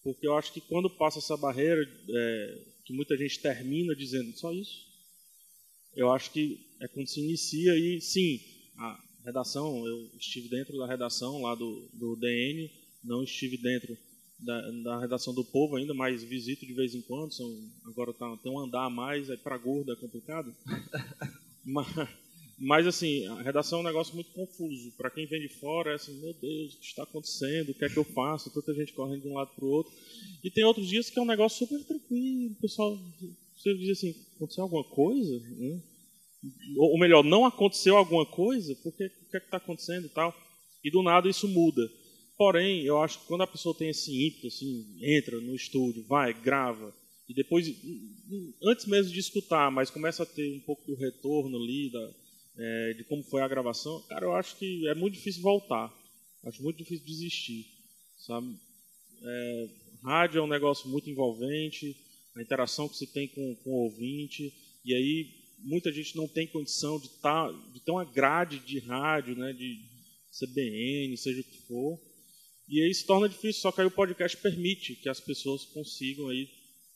[0.04, 4.52] Porque eu acho que quando passa essa barreira, é, que muita gente termina dizendo só
[4.52, 4.88] isso,
[5.96, 8.40] eu acho que é quando se inicia e, sim,
[8.78, 12.70] a redação, eu estive dentro da redação lá do, do DN,
[13.04, 13.98] não estive dentro
[14.40, 17.34] da, da, redação do Povo ainda, mas visito de vez em quando.
[17.34, 17.48] São,
[17.86, 20.54] agora tá, tem um andar a mais, aí para gordo é complicado.
[21.66, 21.88] mas,
[22.60, 24.92] mas, assim, a redação é um negócio muito confuso.
[24.98, 27.70] Para quem vem de fora, é assim, meu Deus, o que está acontecendo?
[27.70, 28.52] O que é que eu faço?
[28.52, 29.94] Tanta gente correndo de um lado para o outro.
[30.44, 32.54] E tem outros dias que é um negócio super tranquilo.
[32.54, 32.98] O pessoal,
[33.56, 35.40] você diz assim, aconteceu alguma coisa?
[35.40, 35.84] Né?
[36.78, 38.76] Ou melhor, não aconteceu alguma coisa?
[38.84, 40.36] Porque, o que é que está acontecendo e tal?
[40.84, 41.82] E do nada isso muda.
[42.38, 46.34] Porém, eu acho que quando a pessoa tem esse ímpeto, assim, entra no estúdio, vai,
[46.34, 46.94] grava,
[47.28, 47.68] e depois,
[48.64, 52.12] antes mesmo de escutar, mas começa a ter um pouco do retorno ali, da,
[52.58, 55.94] é, de como foi a gravação, cara, eu acho que é muito difícil voltar.
[56.46, 57.66] Acho muito difícil desistir,
[58.16, 58.56] sabe?
[59.22, 59.70] É,
[60.04, 61.98] rádio é um negócio muito envolvente,
[62.36, 64.54] a interação que se tem com, com o ouvinte,
[64.86, 69.36] e aí muita gente não tem condição de, tá, de ter uma grade de rádio,
[69.36, 69.82] né, de
[70.32, 72.00] CBN, seja o que for,
[72.68, 76.28] e aí se torna difícil, só que aí o podcast permite que as pessoas consigam
[76.28, 76.50] aí,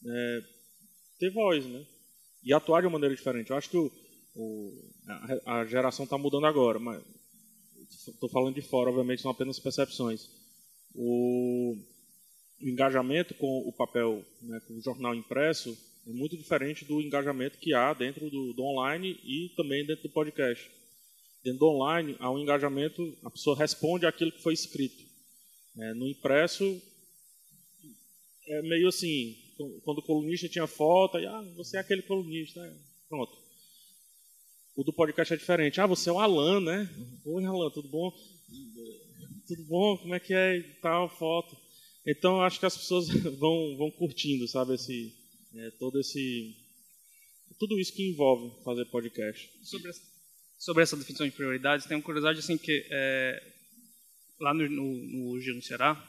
[0.05, 0.41] é,
[1.17, 1.85] ter voz, né?
[2.43, 3.51] E atuar de uma maneira diferente.
[3.51, 3.91] Eu acho que o,
[4.35, 4.91] o,
[5.45, 7.01] a, geração está mudando agora, mas
[8.07, 10.27] estou falando de fora, obviamente são apenas percepções.
[10.93, 11.77] O,
[12.61, 17.59] o engajamento com o papel, né, com o jornal impresso, é muito diferente do engajamento
[17.59, 20.69] que há dentro do, do online e também dentro do podcast.
[21.43, 25.10] Dentro do online, há um engajamento, a pessoa responde aquilo que foi escrito.
[25.77, 26.81] É, no impresso,
[28.47, 29.35] é meio assim,
[29.83, 32.73] quando o colunista tinha foto, aí, ah, você é aquele colunista, é,
[33.07, 33.37] pronto.
[34.75, 35.79] O do podcast é diferente.
[35.79, 36.89] Ah, você é o Alan, né?
[37.25, 38.11] Oi, Alan, tudo bom?
[39.47, 39.97] Tudo bom?
[39.97, 41.57] Como é que é tal, foto?
[42.05, 43.07] Então, acho que as pessoas
[43.37, 45.13] vão, vão curtindo, sabe, esse,
[45.55, 46.55] é, todo esse...
[47.59, 49.51] Tudo isso que envolve fazer podcast.
[49.63, 50.01] Sobre essa,
[50.57, 53.50] sobre essa definição de prioridades, tem uma curiosidade, assim, que é,
[54.41, 56.01] lá no, no, no Ceará,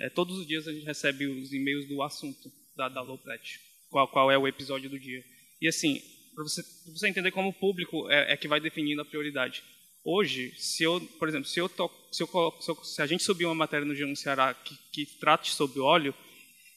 [0.00, 4.08] é, todos os dias a gente recebe os e-mails do assunto da, da Lowpret, qual,
[4.08, 5.22] qual é o episódio do dia.
[5.60, 6.00] E assim,
[6.34, 9.62] para você, você entender como o público é, é, que vai definindo a prioridade.
[10.04, 13.06] Hoje, se eu, por exemplo, se eu, to, se, eu coloco, se, eu, se, a
[13.06, 16.14] gente subir uma matéria no Giro no Ceará que, que trate sobre óleo,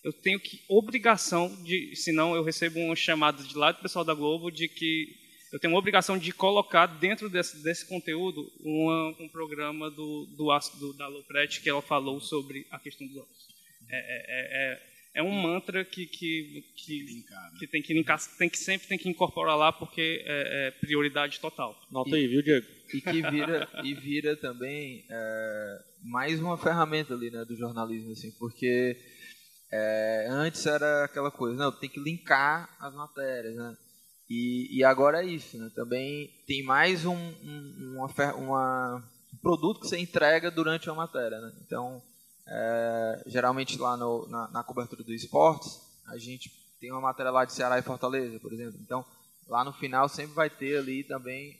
[0.04, 4.14] eu tenho que obrigação de, senão eu recebo uma chamada de lá do pessoal da
[4.14, 5.25] Globo de que
[5.56, 10.50] eu tenho uma obrigação de colocar dentro desse, desse conteúdo uma, um programa do, do,
[10.80, 13.48] do, da Lopretti que ela falou sobre a questão dos óculos.
[13.90, 14.82] É, é, é,
[15.14, 17.58] é, um mantra que, que, que, linkar, né?
[17.58, 21.40] que, tem que linkar, tem que sempre tem que incorporar lá porque é, é prioridade
[21.40, 21.74] total.
[21.90, 22.68] Nota e, aí, viu, Diego?
[22.94, 28.30] E que vira, e vira também é, mais uma ferramenta ali, né, do jornalismo, assim,
[28.38, 28.98] porque
[29.72, 33.78] é, antes era aquela coisa, não, tem que linkar as matérias, né?
[34.30, 35.72] E, e agora é isso, né?
[35.76, 41.40] Também tem mais um, um uma, uma, um produto que você entrega durante uma matéria,
[41.40, 41.54] né?
[41.66, 42.02] Então,
[42.48, 47.46] é, geralmente lá no, na, na, cobertura do esportes, a gente tem uma matéria lá
[47.46, 48.80] de Ceará e Fortaleza, por exemplo.
[48.82, 49.06] Então,
[49.48, 51.60] lá no final sempre vai ter ali também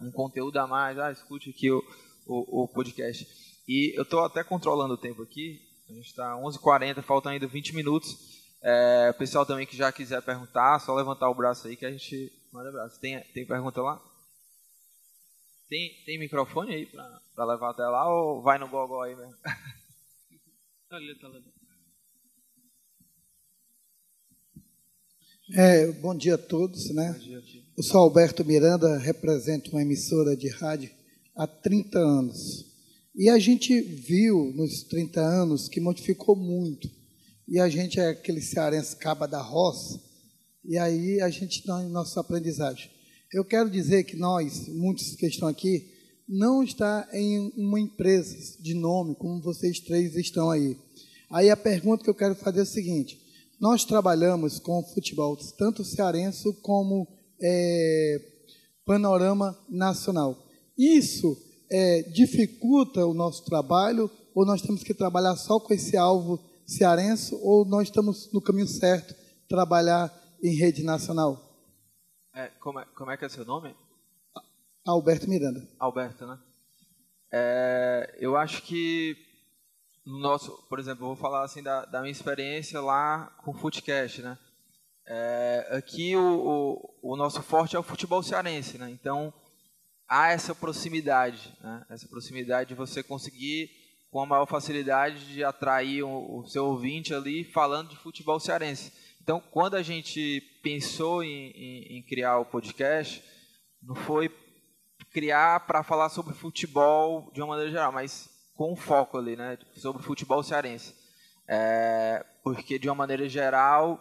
[0.00, 0.98] um conteúdo a mais.
[0.98, 1.82] Ah, escute aqui o,
[2.26, 3.26] o, o podcast.
[3.66, 5.60] E eu estou até controlando o tempo aqui.
[5.88, 8.41] A gente está 11h40, faltam ainda 20 minutos.
[8.62, 11.90] É, o pessoal também que já quiser perguntar, só levantar o braço aí que a
[11.90, 13.00] gente manda abraço.
[13.00, 14.00] Tem, tem pergunta lá?
[15.68, 19.34] Tem, tem microfone aí para levar até lá ou vai no gogó aí mesmo?
[20.88, 21.42] Tá ali, tá ali.
[25.54, 27.18] É, bom dia a todos, né?
[27.74, 30.90] Eu sou Alberto Miranda, represento uma emissora de rádio
[31.34, 32.66] há 30 anos.
[33.14, 36.90] E a gente viu nos 30 anos que modificou muito.
[37.48, 40.00] E a gente é aquele cearense caba da roça,
[40.64, 42.90] e aí a gente tem nossa aprendizagem.
[43.32, 45.90] Eu quero dizer que nós, muitos que estão aqui,
[46.28, 50.76] não está em uma empresa de nome, como vocês três estão aí.
[51.30, 53.20] Aí a pergunta que eu quero fazer é a seguinte:
[53.60, 57.08] nós trabalhamos com futebol, tanto cearense como
[57.40, 58.20] é,
[58.84, 60.38] panorama nacional.
[60.76, 61.36] Isso
[61.70, 67.34] é, dificulta o nosso trabalho ou nós temos que trabalhar só com esse alvo cearense
[67.42, 69.14] ou nós estamos no caminho certo,
[69.48, 71.52] trabalhar em rede nacional?
[72.34, 73.74] É, como, é, como é que é seu nome?
[74.86, 75.66] Alberto Miranda.
[75.78, 76.38] Alberto, né?
[77.32, 79.16] É, eu acho que
[80.04, 83.54] no nosso, por exemplo, eu vou falar assim da, da minha experiência lá com o
[83.54, 84.38] Footcast, né?
[85.06, 86.22] É, aqui o,
[87.02, 88.90] o, o, nosso forte é o futebol cearense, né?
[88.90, 89.32] Então
[90.08, 91.84] há essa proximidade, né?
[91.90, 93.70] essa proximidade de você conseguir
[94.12, 98.92] com a maior facilidade de atrair o, seu ouvinte ali falando de futebol cearense.
[99.22, 103.24] Então, quando a gente pensou em, em, em criar o podcast,
[103.82, 104.28] não foi
[105.14, 110.02] criar para falar sobre futebol de uma maneira geral, mas com foco ali, né, sobre
[110.02, 110.94] futebol cearense.
[111.48, 113.98] É, porque, de uma maneira geral,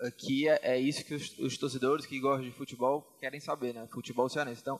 [0.00, 3.88] aqui é, é isso que os, os, torcedores que gostam de futebol querem saber, né,
[3.90, 4.60] futebol cearense.
[4.60, 4.78] Então,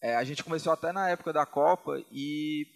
[0.00, 2.66] é, a gente começou até na época da Copa e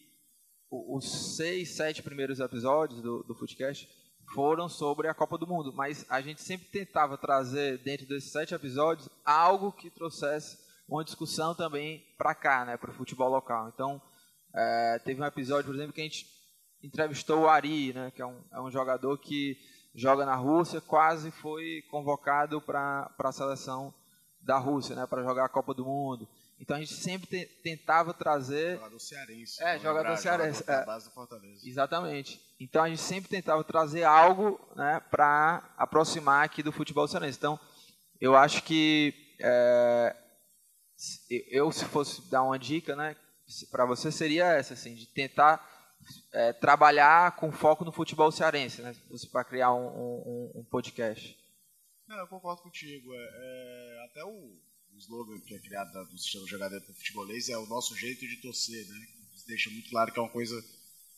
[0.71, 3.89] os seis, sete primeiros episódios do, do Footcast
[4.35, 8.55] foram sobre a Copa do Mundo, mas a gente sempre tentava trazer dentro desses sete
[8.55, 13.69] episódios algo que trouxesse uma discussão também para cá, né, para o futebol local.
[13.69, 14.01] Então,
[14.55, 16.27] é, teve um episódio, por exemplo, que a gente
[16.83, 19.57] entrevistou o Ari, né, que é um, é um jogador que
[19.95, 23.93] joga na Rússia, quase foi convocado para a seleção
[24.41, 26.29] da Rússia, né, para jogar a Copa do Mundo.
[26.61, 28.77] Então a gente sempre te, tentava trazer.
[28.77, 29.62] Jogador cearense.
[29.62, 30.61] É, jogador cearense.
[30.61, 31.68] Jogador é, base do Fortaleza.
[31.68, 32.40] Exatamente.
[32.61, 37.38] Então a gente sempre tentava trazer algo né, para aproximar aqui do futebol cearense.
[37.38, 37.59] Então
[38.21, 40.16] eu acho que é,
[41.51, 43.16] eu, se fosse dar uma dica, né,
[43.71, 45.64] para você seria essa, assim, de tentar
[46.33, 48.94] é, trabalhar com foco no futebol cearense, né,
[49.31, 51.38] para criar um, um, um, podcast.
[52.07, 53.14] Não, eu concordo contigo.
[53.14, 54.57] É, é, até o,
[54.99, 58.37] o slogan que é criado do sistema jogador para futebolês é o nosso jeito de
[58.39, 59.09] torcer, né?
[59.35, 60.63] Isso deixa muito claro que é uma coisa,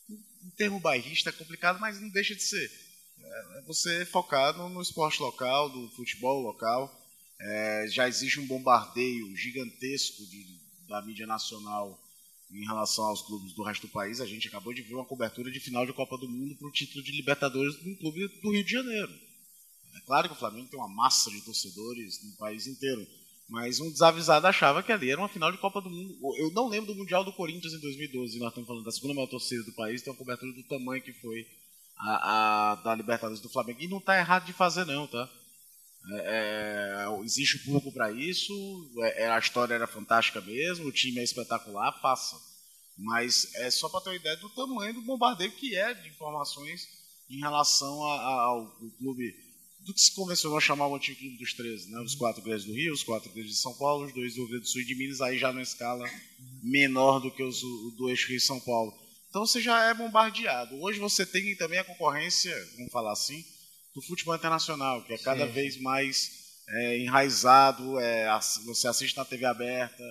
[0.09, 2.71] em termo bairrista, é complicado, mas não deixa de ser.
[3.19, 6.95] É, é você focado no esporte local, do futebol local.
[7.40, 11.99] É, já existe um bombardeio gigantesco de, da mídia nacional
[12.51, 14.21] em relação aos clubes do resto do país.
[14.21, 16.73] A gente acabou de ver uma cobertura de final de Copa do Mundo para o
[16.73, 19.12] título de Libertadores de um clube do Rio de Janeiro.
[19.97, 23.07] É claro que o Flamengo tem uma massa de torcedores no país inteiro,
[23.51, 26.17] mas um desavisado achava que ali era uma final de Copa do Mundo.
[26.39, 29.27] Eu não lembro do Mundial do Corinthians em 2012, nós estamos falando da segunda maior
[29.27, 31.45] torcida do país, tem uma cobertura do tamanho que foi
[31.99, 33.81] a, a da Libertadores do Flamengo.
[33.83, 35.29] E não está errado de fazer, não, tá?
[36.13, 38.53] É, é, existe o público para isso,
[39.01, 42.37] é, é, a história era fantástica mesmo, o time é espetacular, faça.
[42.97, 46.87] Mas é só para ter uma ideia do tamanho do bombardeio que é de informações
[47.29, 49.35] em relação a, a, ao clube,
[49.85, 52.01] do que se convencionou a chamar o antigo clube dos 13, né?
[52.01, 54.49] os quatro grandes do Rio, os quatro grandes de São Paulo, os dois do Rio
[54.49, 56.09] Grande do Sul e de Minas, aí já numa escala
[56.62, 57.61] menor do que os
[57.97, 58.93] do eixo Rio e São Paulo.
[59.29, 60.81] Então você já é bombardeado.
[60.83, 63.45] Hoje você tem também a concorrência, vamos falar assim,
[63.95, 65.53] do futebol internacional, que é cada Sim.
[65.53, 66.31] vez mais
[66.69, 67.99] é, enraizado.
[67.99, 68.27] É,
[68.66, 70.03] você assiste na TV aberta,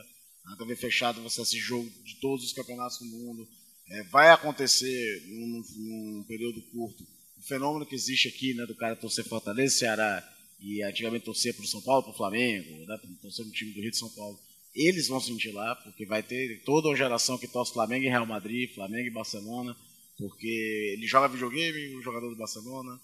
[0.45, 3.47] na TV fechada, você assiste jogo de todos os campeonatos do mundo.
[3.89, 7.03] É, vai acontecer num, num, período curto
[7.49, 10.23] fenômeno que existe aqui, né, do cara torcer Fortaleza, Ceará
[10.61, 13.81] e antigamente torcer para o São Paulo, para o Flamengo, né, torcer no time do
[13.81, 14.39] Rio de São Paulo.
[14.73, 18.25] Eles vão sentir lá, porque vai ter toda uma geração que torce Flamengo e Real
[18.25, 19.75] Madrid, Flamengo e Barcelona,
[20.17, 22.99] porque ele joga videogame, o jogador do Barcelona,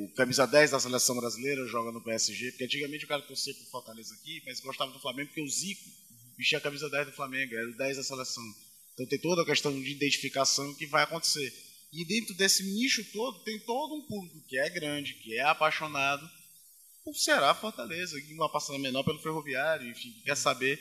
[0.00, 3.64] o camisa 10 da seleção brasileira joga no PSG, porque antigamente o cara torcia pro
[3.66, 5.84] Fortaleza aqui, mas gostava do Flamengo porque o Zico
[6.36, 8.42] vestia a camisa 10 do Flamengo, era o 10 da seleção.
[8.94, 11.52] Então tem toda a questão de identificação que vai acontecer.
[11.92, 16.28] E dentro desse nicho todo, tem todo um público que é grande, que é apaixonado
[17.04, 20.78] por Ceará, Fortaleza, e uma passada menor pelo Ferroviário, enfim, quer saber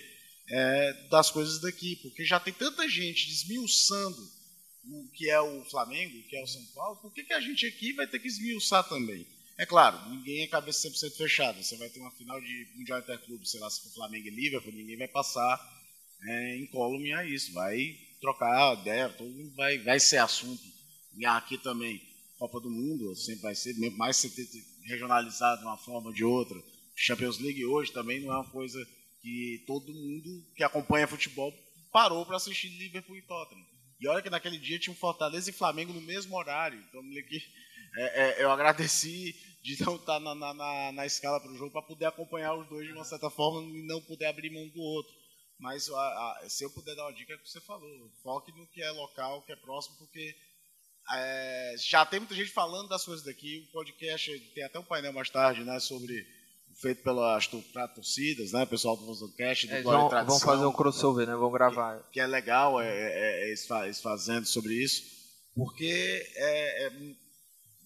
[0.49, 4.22] é, das coisas daqui, porque já tem tanta gente desmiuçando
[4.86, 7.41] o que é o Flamengo, o que é o São Paulo, por que, que a
[7.41, 9.26] gente aqui vai ter que esmiuçar também?
[9.60, 11.62] É claro, ninguém é cabeça 100% fechada.
[11.62, 14.72] Você vai ter uma final de Mundial Interclube, sei lá, se for Flamengo e Liverpool,
[14.72, 15.60] ninguém vai passar
[16.24, 17.51] é, incólume a isso.
[17.51, 20.64] Vai trocar ideia, todo mundo vai, vai ser assunto.
[21.20, 22.02] E aqui também,
[22.38, 24.32] Copa do Mundo, sempre vai ser, mais ser
[24.86, 26.58] regionalizado de uma forma ou de outra.
[26.96, 28.80] Champions League hoje também não é uma coisa
[29.22, 31.54] que todo mundo que acompanha futebol
[31.92, 33.66] parou para assistir Liverpool e Tottenham.
[34.00, 36.80] E olha que naquele dia tinha um Fortaleza e Flamengo no mesmo horário.
[36.88, 37.02] Então,
[37.98, 41.72] é, é, eu agradeci de não estar na, na, na, na escala para o jogo
[41.72, 44.80] para poder acompanhar os dois de uma certa forma e não poder abrir mão do
[44.80, 45.12] outro.
[45.60, 48.10] Mas a, a, se eu puder dar uma dica, é o que você falou.
[48.24, 50.34] Foque no que é local, que é próximo, porque
[51.12, 53.66] é, já tem muita gente falando das coisas daqui.
[53.70, 56.26] O podcast tem até um painel mais tarde né, sobre
[56.80, 58.66] feito pelas torcidas, né?
[58.66, 61.36] Pessoal do Vozocast, do é, vão, vão fazer um crossover, né?
[61.36, 61.99] Vão gravar.
[62.03, 65.03] Que, que é legal é, é, é, eles fazendo sobre isso,
[65.55, 66.91] porque é, é,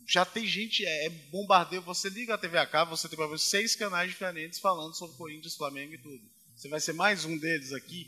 [0.07, 1.81] já tem gente, é, é, bombardeio.
[1.83, 5.55] Você liga a TV a cabo, você tem para seis canais diferentes falando sobre Corinthians,
[5.55, 6.21] Flamengo e tudo.
[6.55, 8.07] Você vai ser mais um deles aqui,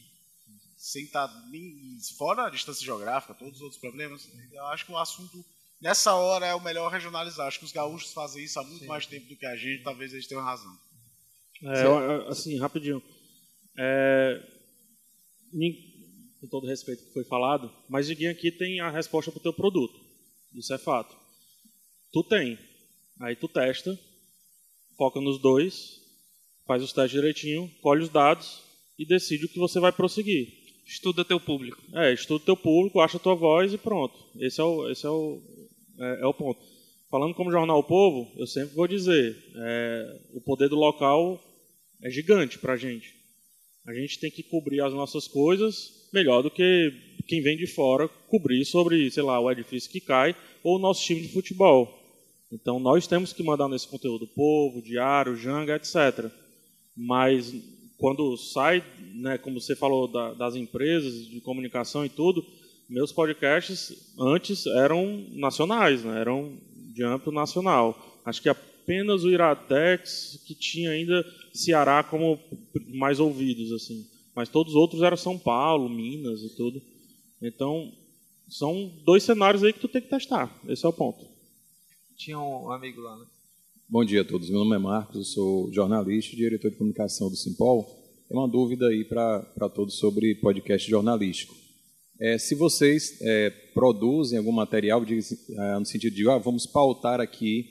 [0.86, 4.30] sem estar nem, fora a distância geográfica, todos os outros problemas.
[4.52, 5.44] Eu acho que o assunto
[5.82, 7.48] nessa hora é o melhor regionalizar.
[7.48, 8.86] Acho que os gaúchos fazem isso há muito Sim.
[8.86, 10.72] mais tempo do que a gente, talvez eles tenham razão.
[11.64, 13.02] É, assim, rapidinho.
[13.80, 14.48] É,
[16.40, 19.54] com todo respeito que foi falado, mas ninguém aqui tem a resposta para o teu
[19.54, 20.00] produto.
[20.54, 21.18] Isso é fato.
[22.14, 22.60] Tu tem.
[23.22, 23.98] Aí tu testa,
[24.96, 26.00] foca nos dois,
[26.68, 28.62] faz os testes direitinho, colhe os dados
[29.00, 30.65] e decide o que você vai prosseguir.
[30.86, 31.82] Estuda teu público.
[31.94, 34.14] É, estuda teu público, acha tua voz e pronto.
[34.40, 35.42] Esse é o, esse é o,
[36.00, 36.60] é, é o ponto.
[37.10, 41.42] Falando como jornal o Povo, eu sempre vou dizer, é, o poder do local
[42.04, 43.14] é gigante para a gente.
[43.88, 46.92] A gente tem que cobrir as nossas coisas melhor do que
[47.28, 51.04] quem vem de fora cobrir sobre, sei lá, o edifício que cai ou o nosso
[51.04, 52.02] time de futebol.
[52.52, 56.32] Então nós temos que mandar nesse conteúdo povo, diário, janga, etc.
[56.96, 57.54] Mas
[57.98, 58.84] quando sai,
[59.14, 62.46] né, como você falou da, das empresas de comunicação e tudo,
[62.90, 66.20] meus podcasts antes eram nacionais, né?
[66.20, 66.58] eram
[66.94, 68.20] de âmbito nacional.
[68.24, 72.40] Acho que apenas o Iratex que tinha ainda Ceará como
[72.94, 74.06] mais ouvidos, assim.
[74.36, 76.82] Mas todos os outros eram São Paulo, Minas e tudo.
[77.42, 77.92] Então,
[78.48, 80.54] são dois cenários aí que tu tem que testar.
[80.68, 81.26] Esse é o ponto.
[82.18, 83.26] Tinha um amigo lá, né?
[83.88, 84.50] Bom dia a todos.
[84.50, 87.86] Meu nome é Marcos, eu sou jornalista e diretor de comunicação do Simpol.
[88.28, 91.54] Tem uma dúvida aí para todos sobre podcast jornalístico.
[92.20, 97.22] É, se vocês é, produzem algum material de, é, no sentido de ah, vamos pautar
[97.22, 97.68] aqui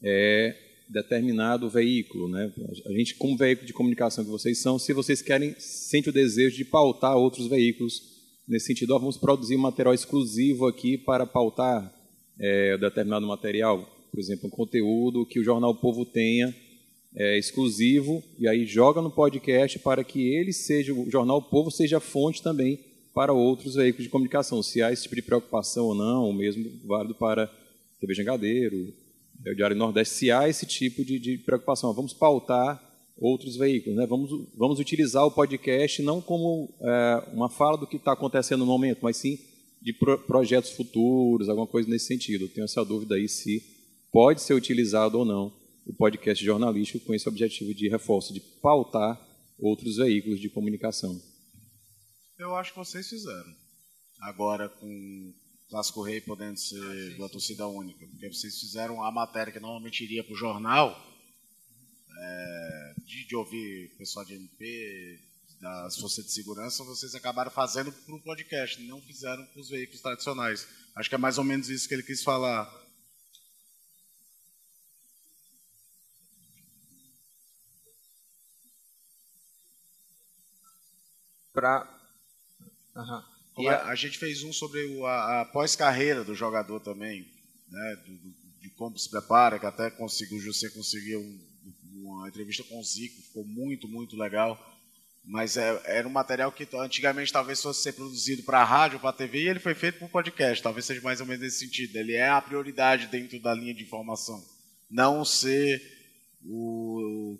[0.00, 0.56] é,
[0.88, 2.52] determinado veículo, né?
[2.86, 6.56] A gente, como veículo de comunicação que vocês são, se vocês querem, sente o desejo
[6.56, 8.00] de pautar outros veículos
[8.46, 11.92] nesse sentido, ah, vamos produzir um material exclusivo aqui para pautar
[12.38, 16.54] é, determinado material, por exemplo, um conteúdo que o jornal Povo tenha
[17.14, 22.00] é, exclusivo e aí joga no podcast para que ele seja o jornal Povo seja
[22.00, 22.78] fonte também
[23.14, 26.70] para outros veículos de comunicação, se há esse tipo de preocupação ou não, ou mesmo
[26.84, 27.50] válido para
[28.00, 28.94] TV Jangadeiro,
[29.44, 31.92] o Diário Nordeste, se há esse tipo de, de preocupação.
[31.92, 32.80] Vamos pautar
[33.16, 34.06] outros veículos, né?
[34.06, 38.66] vamos, vamos utilizar o podcast não como é, uma fala do que está acontecendo no
[38.66, 39.36] momento, mas sim
[39.82, 42.48] de pro, projetos futuros, alguma coisa nesse sentido.
[42.48, 43.62] Tenho essa dúvida aí se
[44.12, 45.52] pode ser utilizado ou não
[45.86, 49.18] o podcast jornalístico com esse objetivo de reforço, de pautar
[49.58, 51.20] outros veículos de comunicação.
[52.38, 53.54] Eu acho que vocês fizeram.
[54.20, 55.32] Agora com
[55.68, 58.06] Clássico Rei podendo ser uma torcida única.
[58.06, 60.96] Porque vocês fizeram a matéria que normalmente iria para o jornal,
[62.20, 65.20] é, de, de, ouvir pessoal de MP,
[65.60, 70.00] das forças de segurança, vocês acabaram fazendo para o podcast, não fizeram para os veículos
[70.00, 70.66] tradicionais.
[70.94, 72.66] Acho que é mais ou menos isso que ele quis falar.
[81.60, 81.98] Para
[82.98, 83.68] Uhum.
[83.68, 87.26] A, a, gente fez um sobre o, a, a pós-carreira do jogador também,
[87.68, 91.20] né, do, do, de como se prepara, que até conseguiu, José conseguiu
[91.94, 94.58] uma entrevista com o Zico, ficou muito, muito legal.
[95.24, 99.10] Mas é, era um material que antigamente talvez fosse ser produzido para a rádio, para
[99.10, 100.62] a TV, e ele foi feito para o podcast.
[100.62, 101.96] Talvez seja mais ou menos nesse sentido.
[101.96, 104.42] Ele é a prioridade dentro da linha de informação.
[104.90, 105.82] Não ser
[106.44, 107.38] o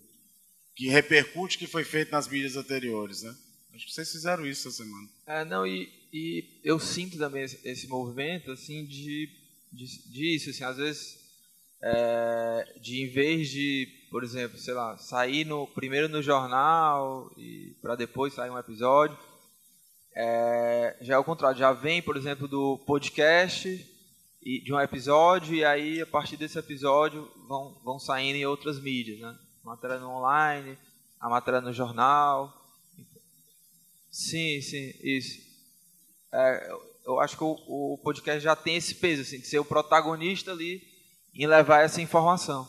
[0.77, 3.23] que repercute o que foi feito nas mídias anteriores.
[3.23, 3.35] Né?
[3.79, 5.09] Acho que vocês fizeram isso essa semana.
[5.24, 9.31] É, não, e, e eu sinto também esse, movimento, assim, de,
[9.72, 11.16] de, disso, assim, às vezes
[11.81, 17.76] é, de em vez de, por exemplo, sei lá, sair no, primeiro no jornal e
[17.81, 19.16] para depois sair um episódio,
[20.12, 23.68] é, já é o contrário, já vem, por exemplo, do podcast
[24.43, 28.81] e de um episódio e aí a partir desse episódio vão, vão saindo em outras
[28.81, 29.39] mídias, né?
[29.62, 30.76] Matéria no online,
[31.20, 32.58] a matéria no jornal.
[34.11, 35.41] Sim, sim, isso.
[36.33, 36.71] É,
[37.07, 40.53] eu acho que o, o, podcast já tem esse peso, assim, de ser o protagonista
[40.53, 40.83] ali
[41.35, 42.69] em levar essa informação.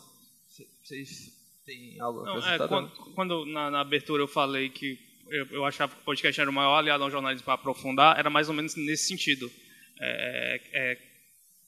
[0.84, 1.32] Vocês
[1.66, 5.94] têm algo Não, é, quando, quando na, na, abertura eu falei que eu, eu, achava
[5.94, 8.76] que o podcast era o maior aliado ao jornalismo para aprofundar, era mais ou menos
[8.76, 9.52] nesse sentido.
[10.00, 10.98] É, é,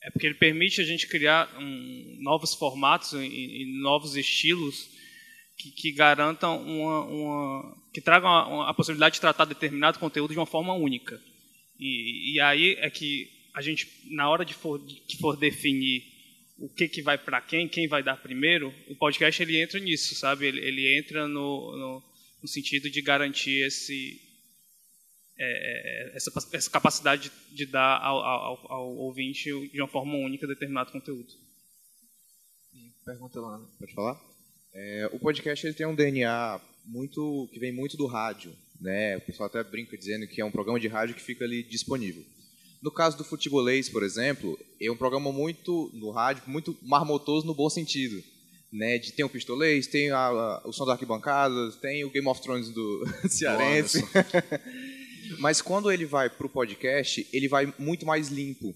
[0.03, 4.89] é porque ele permite a gente criar um, novos formatos e, e novos estilos
[5.61, 10.39] que, que garantam uma, uma, que tragam a, a, possibilidade de tratar determinado conteúdo de
[10.39, 11.21] uma forma única.
[11.79, 16.03] E, e aí é que a gente, na hora de for, de for definir
[16.57, 20.15] o que, que vai para quem, quem vai dar primeiro, o podcast ele entra nisso,
[20.15, 20.47] sabe?
[20.47, 22.03] Ele, ele entra no, no,
[22.41, 24.19] no, sentido de garantir esse,
[25.37, 30.47] é, é essa, essa, capacidade de, dar ao, ao, ao, ouvinte de uma forma única
[30.47, 31.33] determinado conteúdo.
[33.03, 33.59] Pergunta lá.
[33.79, 34.30] Pode falar?
[34.73, 39.17] É, o podcast ele tem um DNA muito que vem muito do rádio, né?
[39.17, 42.23] O pessoal até brinca dizendo que é um programa de rádio que fica ali disponível.
[42.81, 47.53] No caso do futebolês, por exemplo, é um programa muito no rádio, muito marmotoso no
[47.53, 48.23] bom sentido,
[48.71, 48.97] né?
[48.97, 52.41] De tem o pistolês, tem a, a, o som da arquibancada, tem o Game of
[52.41, 54.03] Thrones do cearense.
[55.37, 58.75] Mas quando ele vai para o podcast, ele vai muito mais limpo,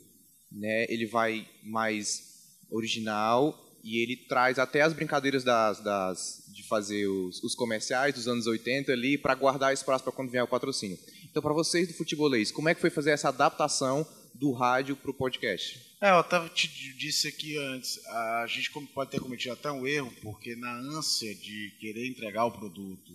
[0.52, 0.86] né?
[0.90, 2.36] Ele vai mais
[2.70, 8.28] original e ele traz até as brincadeiras das, das de fazer os, os, comerciais dos
[8.28, 10.98] anos 80 ali para guardar espaço para quando vier o patrocínio.
[11.30, 15.12] Então, para vocês do futebolês, como é que foi fazer essa adaptação do rádio para
[15.12, 15.80] o podcast?
[16.02, 16.68] É, eu até te
[16.98, 21.72] disse aqui antes, a gente pode ter cometido até um erro, porque na ânsia de
[21.80, 23.12] querer entregar o produto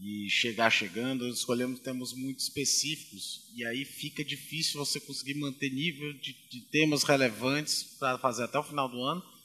[0.00, 6.12] e chegar chegando, escolhemos temas muito específicos e aí fica difícil você conseguir manter nível
[6.14, 9.35] de, de temas relevantes para fazer até o final do ano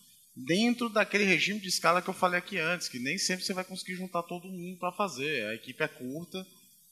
[0.46, 3.64] dentro daquele regime de escala que eu falei aqui antes, que nem sempre você vai
[3.64, 5.46] conseguir juntar todo mundo para fazer.
[5.48, 6.46] A equipe é curta,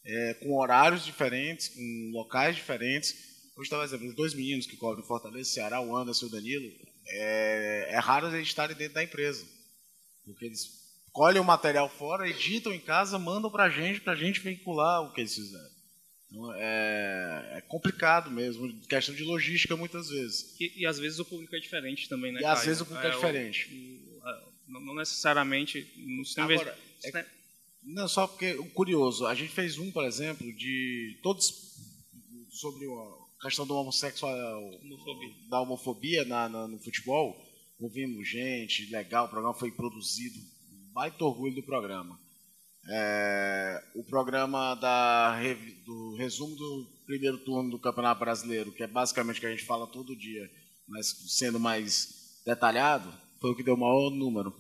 [0.06, 3.14] é, com horários diferentes, com locais diferentes.
[3.56, 6.72] Hoje estava exemplo, os dois meninos que cobrem Fortaleza, Ceará, o Anderson e o Danilo,
[7.08, 9.46] é, é raro eles estarem dentro da empresa,
[10.24, 10.80] porque eles
[11.12, 15.02] colhem o material fora, editam em casa, mandam para a gente, para a gente veicular
[15.02, 15.69] o que eles fizeram.
[16.32, 20.56] Então, é, é, complicado mesmo, questão de logística muitas vezes.
[20.60, 22.42] E, e às vezes o público é diferente também, né?
[22.42, 23.68] E às vezes o público é, é diferente.
[23.74, 26.54] O, o, não necessariamente no sistema.
[26.54, 27.26] Agora, é,
[27.84, 31.70] não, só porque curioso, a gente fez um, por exemplo, de todos
[32.52, 35.36] sobre a questão do homossexual, homofobia.
[35.50, 37.46] da homofobia na, na, no futebol.
[37.80, 40.38] Ouvimos gente, legal, o programa foi produzido,
[40.92, 42.20] baita orgulho do programa.
[42.92, 45.40] É, o programa da,
[45.86, 49.64] do resumo do primeiro turno do Campeonato Brasileiro, que é basicamente o que a gente
[49.64, 50.50] fala todo dia,
[50.88, 54.56] mas sendo mais detalhado, foi o que deu o maior número.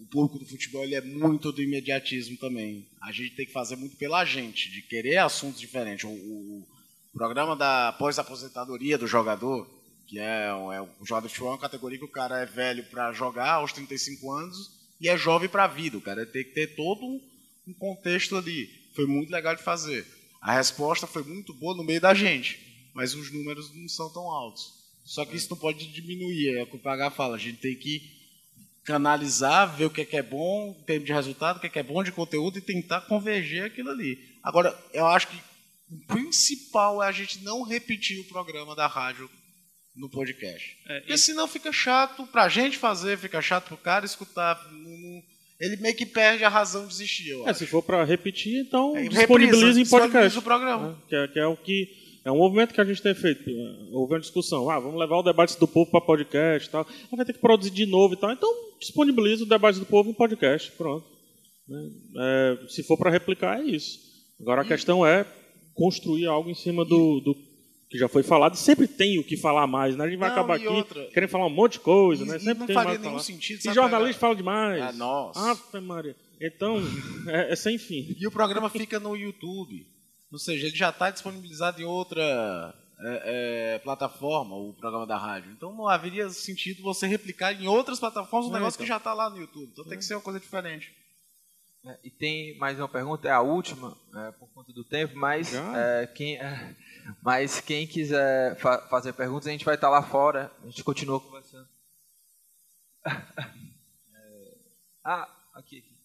[0.00, 2.88] O público do futebol ele é muito do imediatismo também.
[3.02, 6.04] A gente tem que fazer muito pela gente, de querer assuntos diferentes.
[6.04, 9.68] O, o, o programa da pós-aposentadoria do jogador,
[10.06, 12.84] que é, é o jogador de futebol é uma categoria que o cara é velho
[12.84, 15.96] para jogar aos 35 anos e é jovem para a vida.
[15.96, 17.04] O cara tem que ter todo
[17.66, 18.68] um contexto ali.
[18.94, 20.06] Foi muito legal de fazer.
[20.40, 24.30] A resposta foi muito boa no meio da gente, mas os números não são tão
[24.30, 24.78] altos.
[25.04, 26.58] Só que isso não pode diminuir.
[26.58, 27.36] É o que o PH fala.
[27.36, 28.18] A gente tem que
[28.84, 31.70] canalizar, ver o que é, que é bom em termos de resultado, o que é,
[31.70, 34.18] que é bom de conteúdo e tentar converger aquilo ali.
[34.42, 35.36] Agora, eu acho que
[35.90, 39.30] o principal é a gente não repetir o programa da rádio
[39.98, 40.76] no podcast.
[40.86, 41.18] É, Porque e...
[41.18, 44.58] senão fica chato pra gente fazer, fica chato pro cara escutar.
[45.60, 47.58] Ele meio que perde a razão de existir, eu é, acho.
[47.58, 50.38] Se for para repetir, então é, disponibiliza em podcast.
[50.38, 50.90] o programa.
[50.90, 50.96] Né?
[51.08, 51.88] Que, é, que é o que
[52.24, 53.50] é um movimento que a gente tem feito.
[53.50, 53.52] É,
[53.92, 54.70] houve uma discussão.
[54.70, 56.86] Ah, vamos levar o debate do povo para podcast e tal.
[57.12, 58.30] Ah, vai ter que produzir de novo e tal.
[58.30, 60.70] Então, disponibiliza o debate do povo em podcast.
[60.72, 61.04] Pronto.
[61.68, 61.90] Né?
[62.18, 63.98] É, se for para replicar, é isso.
[64.40, 64.68] Agora, a e...
[64.68, 65.26] questão é
[65.74, 67.47] construir algo em cima do, do
[67.88, 70.04] que já foi falado, sempre tem o que falar mais, né?
[70.04, 71.06] A gente vai não, acabar aqui outra...
[71.06, 72.38] querendo falar um monte de coisa, e, né?
[72.38, 73.64] Sempre não tem faria mais nenhum sentido.
[73.64, 74.82] E jornalista fala demais.
[74.82, 75.50] Ah, nossa.
[75.50, 76.16] Ave Maria.
[76.40, 76.76] Então,
[77.26, 78.14] é, é, sem fim.
[78.18, 79.86] E o programa fica no YouTube.
[80.30, 85.52] Ou seja, ele já está disponibilizado em outra é, é, plataforma, o programa da rádio.
[85.52, 88.84] Então não haveria sentido você replicar em outras plataformas um negócio então.
[88.84, 89.70] que já está lá no YouTube.
[89.72, 90.92] Então tem que ser uma coisa diferente.
[91.86, 95.54] É, e tem mais uma pergunta, é a última, é, por conta do tempo, mas
[95.54, 96.76] é, quem, é,
[97.22, 101.20] mas quem quiser fa fazer perguntas, a gente vai estar lá fora, a gente continua
[101.20, 101.68] conversando.
[105.04, 105.98] ah, aqui, aqui.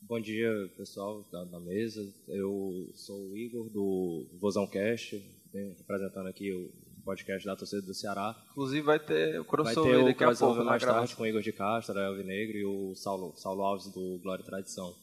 [0.00, 2.00] Bom dia, pessoal da, da, mesa.
[2.28, 5.16] Eu sou o Igor do Vozão Cast,
[5.52, 6.70] representando aqui o
[7.04, 8.36] podcast da torcida do Ceará.
[8.52, 11.16] Inclusive vai ter o crossover vai ter o daqui crossover a pouco mais na tarde
[11.16, 14.46] com o Igor de Castro, Elvio Negro e o Saulo, Saulo Alves do Glória e
[14.46, 14.94] Tradição.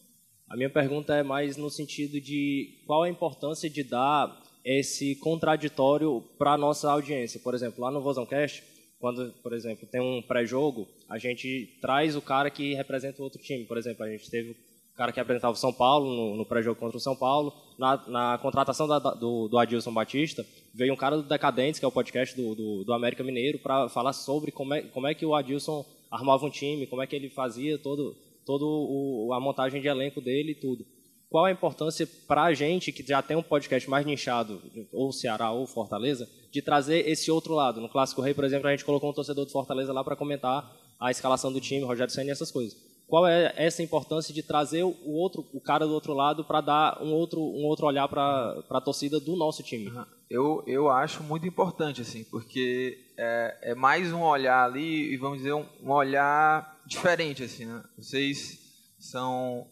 [0.48, 6.20] A minha pergunta é mais no sentido de qual a importância de dar esse contraditório
[6.36, 7.38] para a nossa audiência.
[7.38, 8.64] Por exemplo, lá no Vozão Cast,
[8.98, 13.40] quando, por exemplo, tem um pré-jogo, a gente traz o cara que representa o outro
[13.40, 13.64] time.
[13.64, 16.80] Por exemplo, a gente teve o cara que representava o São Paulo no, no pré-jogo
[16.80, 17.52] contra o São Paulo.
[17.78, 20.44] Na, na contratação da, do, do, Adilson Batista,
[20.74, 23.88] veio um cara do Decadentes, que é o podcast do, do, do América Mineiro, para
[23.88, 27.14] falar sobre como é, como é que o Adilson armava um time, como é que
[27.14, 30.84] ele fazia todo, todo o, a montagem de elenco dele e tudo.
[31.28, 34.62] Qual a importância para a gente, que já tem um podcast mais nichado,
[34.92, 37.80] ou Ceará ou Fortaleza, de trazer esse outro lado?
[37.80, 40.70] No Clássico Rei, por exemplo, a gente colocou um torcedor do Fortaleza lá para comentar
[41.00, 44.82] a escalação do time, Rogério Senna e essas coisas qual é essa importância de trazer
[44.82, 48.64] o outro, o cara do outro lado para dar um outro, um outro olhar para
[48.68, 49.92] a torcida do nosso time?
[50.28, 55.38] Eu, eu acho muito importante assim, porque é, é mais um olhar ali e vamos
[55.38, 57.84] dizer um, um olhar diferente assim, né?
[57.96, 58.58] Vocês
[58.98, 59.68] são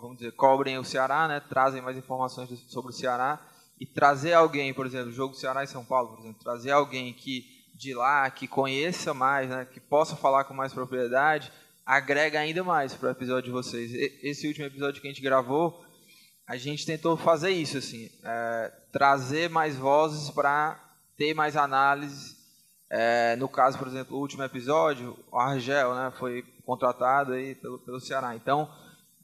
[0.00, 1.40] vamos dizer cobrem o Ceará, né?
[1.40, 3.40] Trazem mais informações sobre o Ceará
[3.80, 7.44] e trazer alguém, por exemplo, jogo Ceará e São Paulo, por exemplo, trazer alguém que
[7.74, 9.64] de lá que conheça mais, né?
[9.64, 11.52] Que possa falar com mais propriedade
[11.86, 13.92] agrega ainda mais para o episódio de vocês.
[14.20, 15.84] Esse último episódio que a gente gravou,
[16.44, 20.80] a gente tentou fazer isso, assim, é, trazer mais vozes para
[21.16, 22.34] ter mais análises.
[22.90, 27.78] É, no caso, por exemplo, o último episódio, o Argel né, foi contratado aí pelo,
[27.78, 28.34] pelo Ceará.
[28.34, 28.68] Então,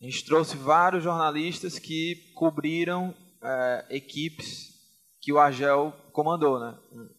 [0.03, 4.73] a gente trouxe vários jornalistas que cobriram é, equipes
[5.21, 6.59] que o Argel comandou.
[6.59, 6.77] Né?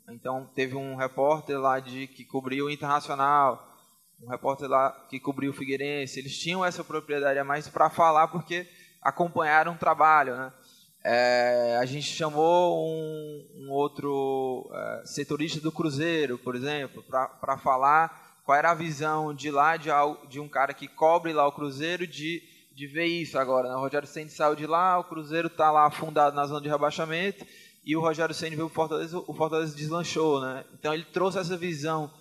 [0.10, 3.66] Então, teve um repórter lá de que cobriu o Internacional,
[4.22, 8.28] um repórter lá que cobriu o Figueirense, eles tinham essa propriedade a mais para falar
[8.28, 8.68] porque
[9.02, 10.52] acompanharam o trabalho, né?
[11.06, 18.42] É, a gente chamou um, um outro é, setorista do Cruzeiro, por exemplo, para falar
[18.46, 19.90] qual era a visão de lá de,
[20.30, 22.42] de, um cara que cobre lá o Cruzeiro de,
[22.76, 23.70] de ver isso agora.
[23.70, 23.76] Né?
[23.76, 27.46] O Rogério Senna saiu de lá, o Cruzeiro está lá afundado na zona de rebaixamento
[27.86, 30.64] e o Rogério Senna veio o Fortaleza, o Fortaleza deslanchou, né?
[30.74, 32.12] Então ele trouxe essa visão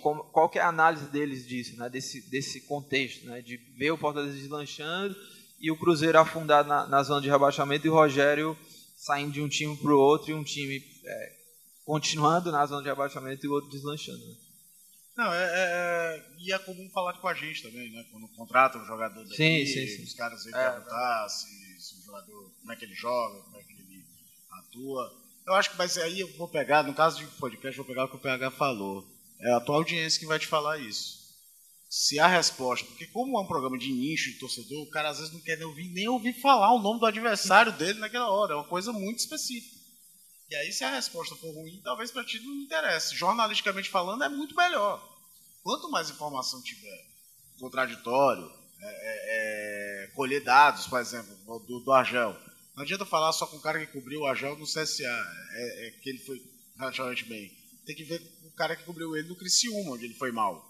[0.00, 3.90] qual, qual que é a análise deles disso, né, desse, desse contexto, né, de ver
[3.90, 5.16] o Fortaleza deslanchando
[5.60, 8.56] e o Cruzeiro afundado na, na zona de rebaixamento e o Rogério
[8.96, 11.32] saindo de um time para o outro e um time é,
[11.84, 14.18] continuando na zona de rebaixamento e o outro deslanchando.
[14.18, 14.34] Né?
[15.16, 18.04] Não, é, é, é, e é comum falar com a gente também, né?
[18.10, 20.02] Quando contrata um jogador daqui, sim, sim, sim.
[20.02, 23.56] os caras vêm é, perguntar se, se, o jogador, como é que ele joga, como
[23.56, 24.04] é que ele
[24.50, 25.24] atua.
[25.46, 28.08] Eu acho que, mas aí eu vou pegar, no caso de podcast, vou pegar o
[28.08, 29.08] que o PH falou.
[29.40, 31.22] É a tua audiência que vai te falar isso.
[31.88, 35.18] Se a resposta, porque como é um programa de nicho de torcedor, o cara às
[35.18, 38.54] vezes não quer nem ouvir, nem ouvir falar o nome do adversário dele naquela hora,
[38.54, 39.73] é uma coisa muito específica.
[40.54, 43.16] E aí, se a resposta for ruim, talvez para ti não interesse.
[43.16, 45.02] Jornalisticamente falando, é muito melhor.
[45.64, 47.06] Quanto mais informação tiver,
[47.58, 48.48] contraditório,
[48.80, 52.36] é, é, é, colher dados, por exemplo, do, do Argel.
[52.76, 55.90] Não adianta falar só com o cara que cobriu o Argel no CSA, é, é,
[55.90, 56.40] que ele foi
[56.78, 57.50] relativamente bem.
[57.84, 58.22] Tem que ver
[58.56, 60.64] cara que cobriu ele no Criciúma, onde ele foi mal.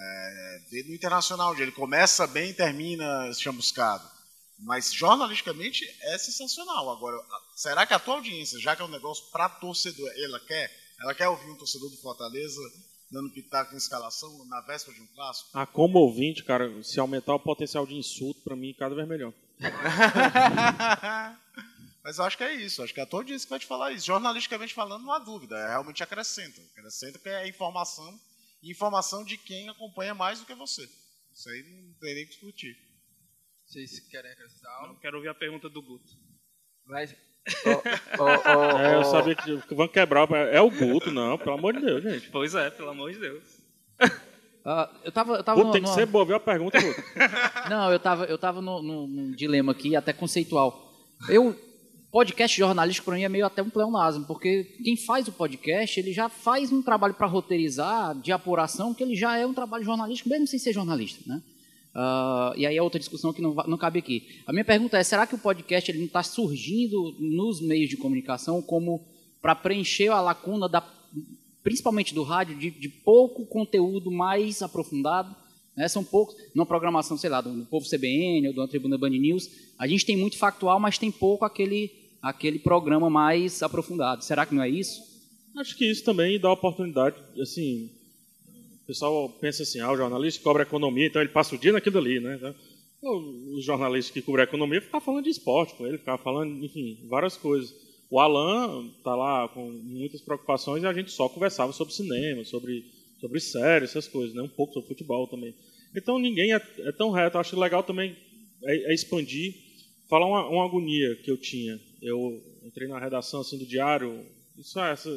[0.00, 4.06] É, no Internacional, onde ele começa bem e termina chamuscado.
[4.58, 6.90] Mas jornalisticamente é sensacional.
[6.90, 7.16] Agora,
[7.54, 10.70] será que a tua audiência, já que é um negócio para torcedor, ela quer?
[11.00, 12.60] Ela quer ouvir um torcedor do Fortaleza
[13.10, 15.50] dando pitaco em escalação na véspera de um clássico?
[15.54, 19.32] Ah, como ouvinte, cara, se aumentar o potencial de insulto, para mim, cada vez melhor.
[22.02, 23.66] Mas eu acho que é isso, acho que é a tua audiência que vai te
[23.66, 24.06] falar isso.
[24.06, 26.60] Jornalisticamente falando, não há dúvida, é, realmente acrescenta.
[26.72, 28.18] Acrescenta que é informação,
[28.62, 30.88] informação de quem acompanha mais do que você.
[31.34, 32.76] Isso aí não tem nem que discutir.
[33.68, 34.88] Vocês querem acrescentar algo?
[34.88, 36.10] Não, quero ouvir a pergunta do Guto.
[36.86, 37.14] Mas.
[37.66, 37.70] Oh,
[38.18, 40.26] oh, oh, é, eu sabia que vão quebrar.
[40.50, 42.30] É o Guto, não, pelo amor de Deus, gente.
[42.30, 43.44] Pois é, pelo amor de Deus.
[44.00, 45.94] Uh, eu tava, eu tava Guto, no, tem que no...
[45.94, 47.02] ser boa, viu a pergunta, Guto?
[47.68, 50.90] não, eu tava, eu tava no, no, num dilema aqui, até conceitual.
[51.28, 51.54] Eu
[52.10, 56.14] podcast jornalístico para mim é meio até um pleonasmo, porque quem faz o podcast, ele
[56.14, 60.30] já faz um trabalho para roteirizar, de apuração, que ele já é um trabalho jornalístico,
[60.30, 61.42] mesmo sem ser jornalista, né?
[61.98, 64.40] Uh, e aí é outra discussão que não, não cabe aqui.
[64.46, 67.96] A minha pergunta é, será que o podcast ele não está surgindo nos meios de
[67.96, 69.04] comunicação como
[69.42, 70.80] para preencher a lacuna, da,
[71.60, 75.34] principalmente do rádio, de, de pouco conteúdo mais aprofundado,
[75.76, 75.88] né?
[75.88, 79.86] São poucos, numa programação, sei lá, do Povo CBN ou da Tribuna Band News, a
[79.88, 81.90] gente tem muito factual, mas tem pouco aquele,
[82.22, 84.22] aquele programa mais aprofundado.
[84.22, 85.00] Será que não é isso?
[85.56, 87.90] Acho que isso também dá oportunidade, assim,
[88.88, 92.18] pessoal pensa assim, ah, o jornalista cobra economia, então ele passa o dia naquilo ali,
[92.18, 92.54] né?
[92.96, 93.18] Então,
[93.54, 97.36] os jornalistas que cobrem economia ficavam falando de esporte com ele, ficava falando, enfim, várias
[97.36, 97.72] coisas.
[98.10, 102.82] O Alan está lá com muitas preocupações e a gente só conversava sobre cinema, sobre,
[103.20, 104.40] sobre séries, essas coisas, né?
[104.40, 105.54] um pouco sobre futebol também.
[105.94, 107.36] Então ninguém é, é tão reto.
[107.36, 108.16] Acho legal também
[108.64, 109.54] é, é expandir,
[110.08, 111.78] falar uma, uma, agonia que eu tinha.
[112.00, 114.24] Eu entrei na redação assim do diário,
[114.56, 115.10] isso é essa,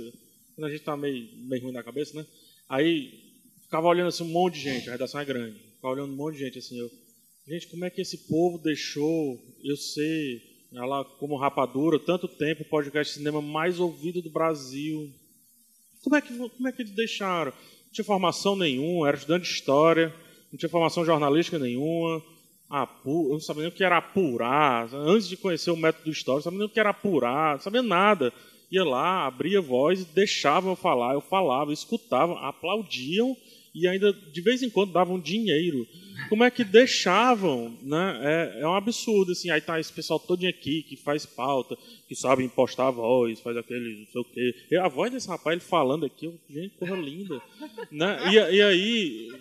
[0.56, 2.26] quando a gente está meio, meio ruim na cabeça, né?
[2.68, 3.21] Aí
[3.72, 6.34] ficava olhando assim um monte de gente, a redação é grande, ficava olhando um monte
[6.34, 6.92] de gente assim, eu,
[7.48, 10.42] gente, como é que esse povo deixou eu ser,
[10.74, 15.10] ela como rapadura, tanto tempo o podcast cinema mais ouvido do Brasil?
[16.04, 17.54] Como é que, como é que eles deixaram?
[17.54, 20.14] Não tinha formação nenhuma, era estudante de história,
[20.52, 22.22] não tinha formação jornalística nenhuma,
[23.06, 26.44] eu não sabia nem o que era apurar, antes de conhecer o método histórico, não
[26.44, 28.34] sabia nem o que era apurar, não sabia nada.
[28.70, 33.36] Ia lá, abria voz e deixavam eu falar, eu falava, escutavam, aplaudiam
[33.74, 35.88] e ainda de vez em quando davam dinheiro.
[36.30, 37.78] Como é que deixavam?
[37.82, 38.20] Né?
[38.22, 39.32] É, é um absurdo.
[39.32, 39.50] Assim.
[39.50, 43.58] Aí tá esse pessoal todo aqui que faz pauta, que sabe impostar a voz, faz
[43.58, 44.56] aquele não sei o quê.
[44.70, 47.42] E a voz desse rapaz ele falando aqui, eu, gente, porra linda.
[47.92, 48.20] né?
[48.32, 49.32] E, e, aí,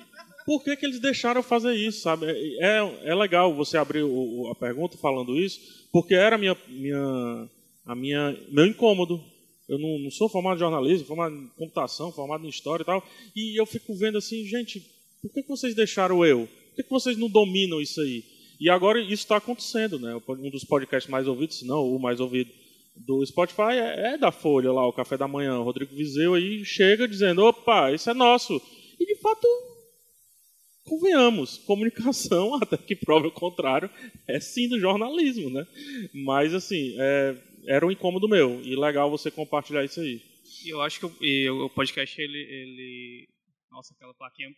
[0.46, 2.00] por que, que eles deixaram fazer isso?
[2.00, 2.26] Sabe?
[2.60, 7.48] É, é legal você abrir o, a pergunta falando isso, porque era minha, minha,
[7.84, 9.22] a minha, meu incômodo
[9.70, 13.06] eu não, não, sou formado em jornalismo, formado em computação, formado em história e tal.
[13.36, 14.80] E eu fico vendo assim, gente,
[15.22, 16.48] por que, que vocês deixaram eu?
[16.48, 18.24] Por que, que vocês não dominam isso aí?
[18.58, 20.20] E agora isso está acontecendo, né?
[20.28, 22.50] Um dos podcasts mais ouvidos, se não o mais ouvido
[22.96, 25.60] do Spotify é, é, da Folha lá, o Café da Manhã.
[25.60, 28.60] O Rodrigo Vizeu aí chega dizendo, opa, isso é nosso.
[28.98, 29.46] E de fato,
[30.84, 33.88] convenhamos, comunicação, até que prove o contrário,
[34.26, 35.64] é sim do jornalismo, né?
[36.12, 38.60] Mas assim, é, era um incômodo meu.
[38.62, 40.22] E legal você compartilhar isso aí.
[40.64, 43.28] E eu acho que o, o podcast, ele, ele.
[43.70, 44.50] Nossa, aquela plaquinha.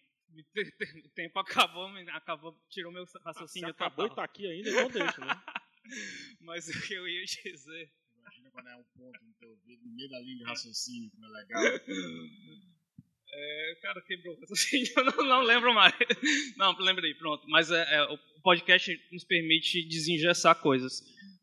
[1.05, 3.69] O tempo acabou, acabou, tirou meu raciocínio.
[3.69, 5.43] Ah, acabou e tá aqui ainda, então deixa, né?
[6.41, 7.93] Mas o que eu ia dizer.
[8.17, 11.27] Imagina quando é um ponto no teu ouvido, no meio da linha de raciocínio, como
[11.27, 11.63] é legal.
[13.35, 15.95] É, cara, quebrou o raciocínio, eu não, não lembro mais.
[16.55, 17.49] Não, lembrei, pronto.
[17.49, 21.03] Mas é, é, o podcast nos permite desengessar coisas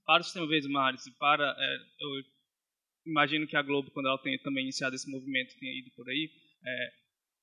[0.10, 1.56] para o sistema Verdes Mares e para.
[1.56, 2.10] É, eu
[3.06, 6.32] imagino que a Globo, quando ela tenha também iniciado esse movimento, tenha ido por aí.
[6.66, 6.90] É,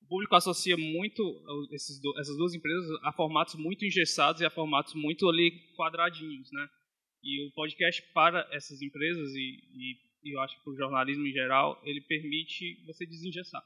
[0.03, 1.23] o público associa muito
[1.71, 6.69] esses, essas duas empresas a formatos muito engessados e a formatos muito ali quadradinhos, né?
[7.23, 11.25] E o podcast para essas empresas e, e, e eu acho que para o jornalismo
[11.25, 13.63] em geral, ele permite você desengessar.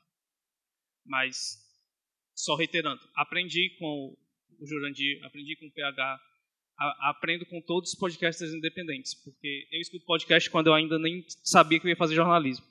[1.07, 1.57] Mas,
[2.37, 4.15] só reiterando, aprendi com
[4.59, 6.21] o Jurandir, aprendi com o PH,
[6.81, 11.25] a, aprendo com todos os podcasters independentes, porque eu escuto podcast quando eu ainda nem
[11.45, 12.65] sabia que eu ia fazer jornalismo.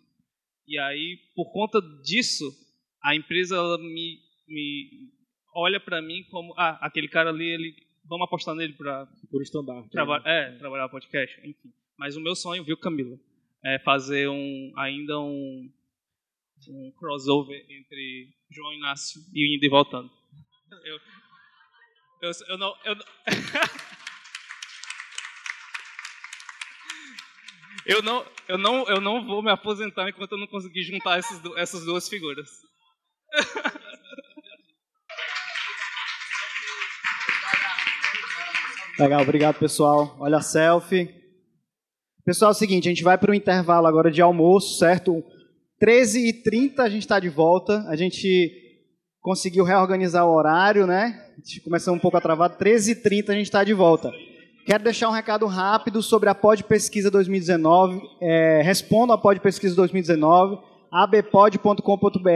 [0.68, 2.46] E aí, por conta disso,
[3.04, 5.12] a empresa ela me, me
[5.54, 9.90] olha para mim como, ah, aquele cara ali, ele, vamos apostar nele para por estandarte.
[9.90, 10.24] Traba né?
[10.26, 11.72] É, trabalhar podcast, enfim.
[11.98, 13.18] Mas o meu sonho, viu, Camila,
[13.64, 15.72] é fazer um ainda um
[16.68, 20.12] um crossover entre João Inácio e indo e voltando.
[20.84, 21.00] Eu,
[22.22, 22.96] eu, eu não, eu,
[27.90, 31.42] Eu não, eu não, eu não vou me aposentar enquanto eu não conseguir juntar essas,
[31.58, 32.48] essas duas figuras.
[39.00, 40.16] Legal, obrigado pessoal.
[40.20, 41.10] Olha a selfie.
[42.24, 45.24] Pessoal, é o seguinte, a gente vai para o intervalo agora de almoço, certo?
[45.84, 47.84] 13h30 a gente está de volta.
[47.88, 48.86] A gente
[49.20, 51.28] conseguiu reorganizar o horário, né?
[51.32, 52.56] A gente começou um pouco atrasado.
[52.56, 54.14] 13h30 a gente está de volta.
[54.70, 58.04] Quero deixar um recado rápido sobre a Pod Pesquisa 2019.
[58.22, 60.60] É, responda a Pod Pesquisa 2019,
[60.92, 62.30] abpod.com.br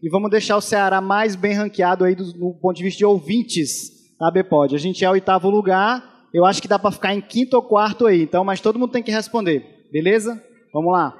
[0.00, 3.04] e vamos deixar o Ceará mais bem ranqueado aí do, no ponto de vista de
[3.04, 3.90] ouvintes
[4.20, 4.76] da ABPod.
[4.76, 7.62] A gente é o oitavo lugar, eu acho que dá para ficar em quinto ou
[7.64, 10.40] quarto aí, então, mas todo mundo tem que responder, beleza?
[10.72, 11.12] Vamos lá.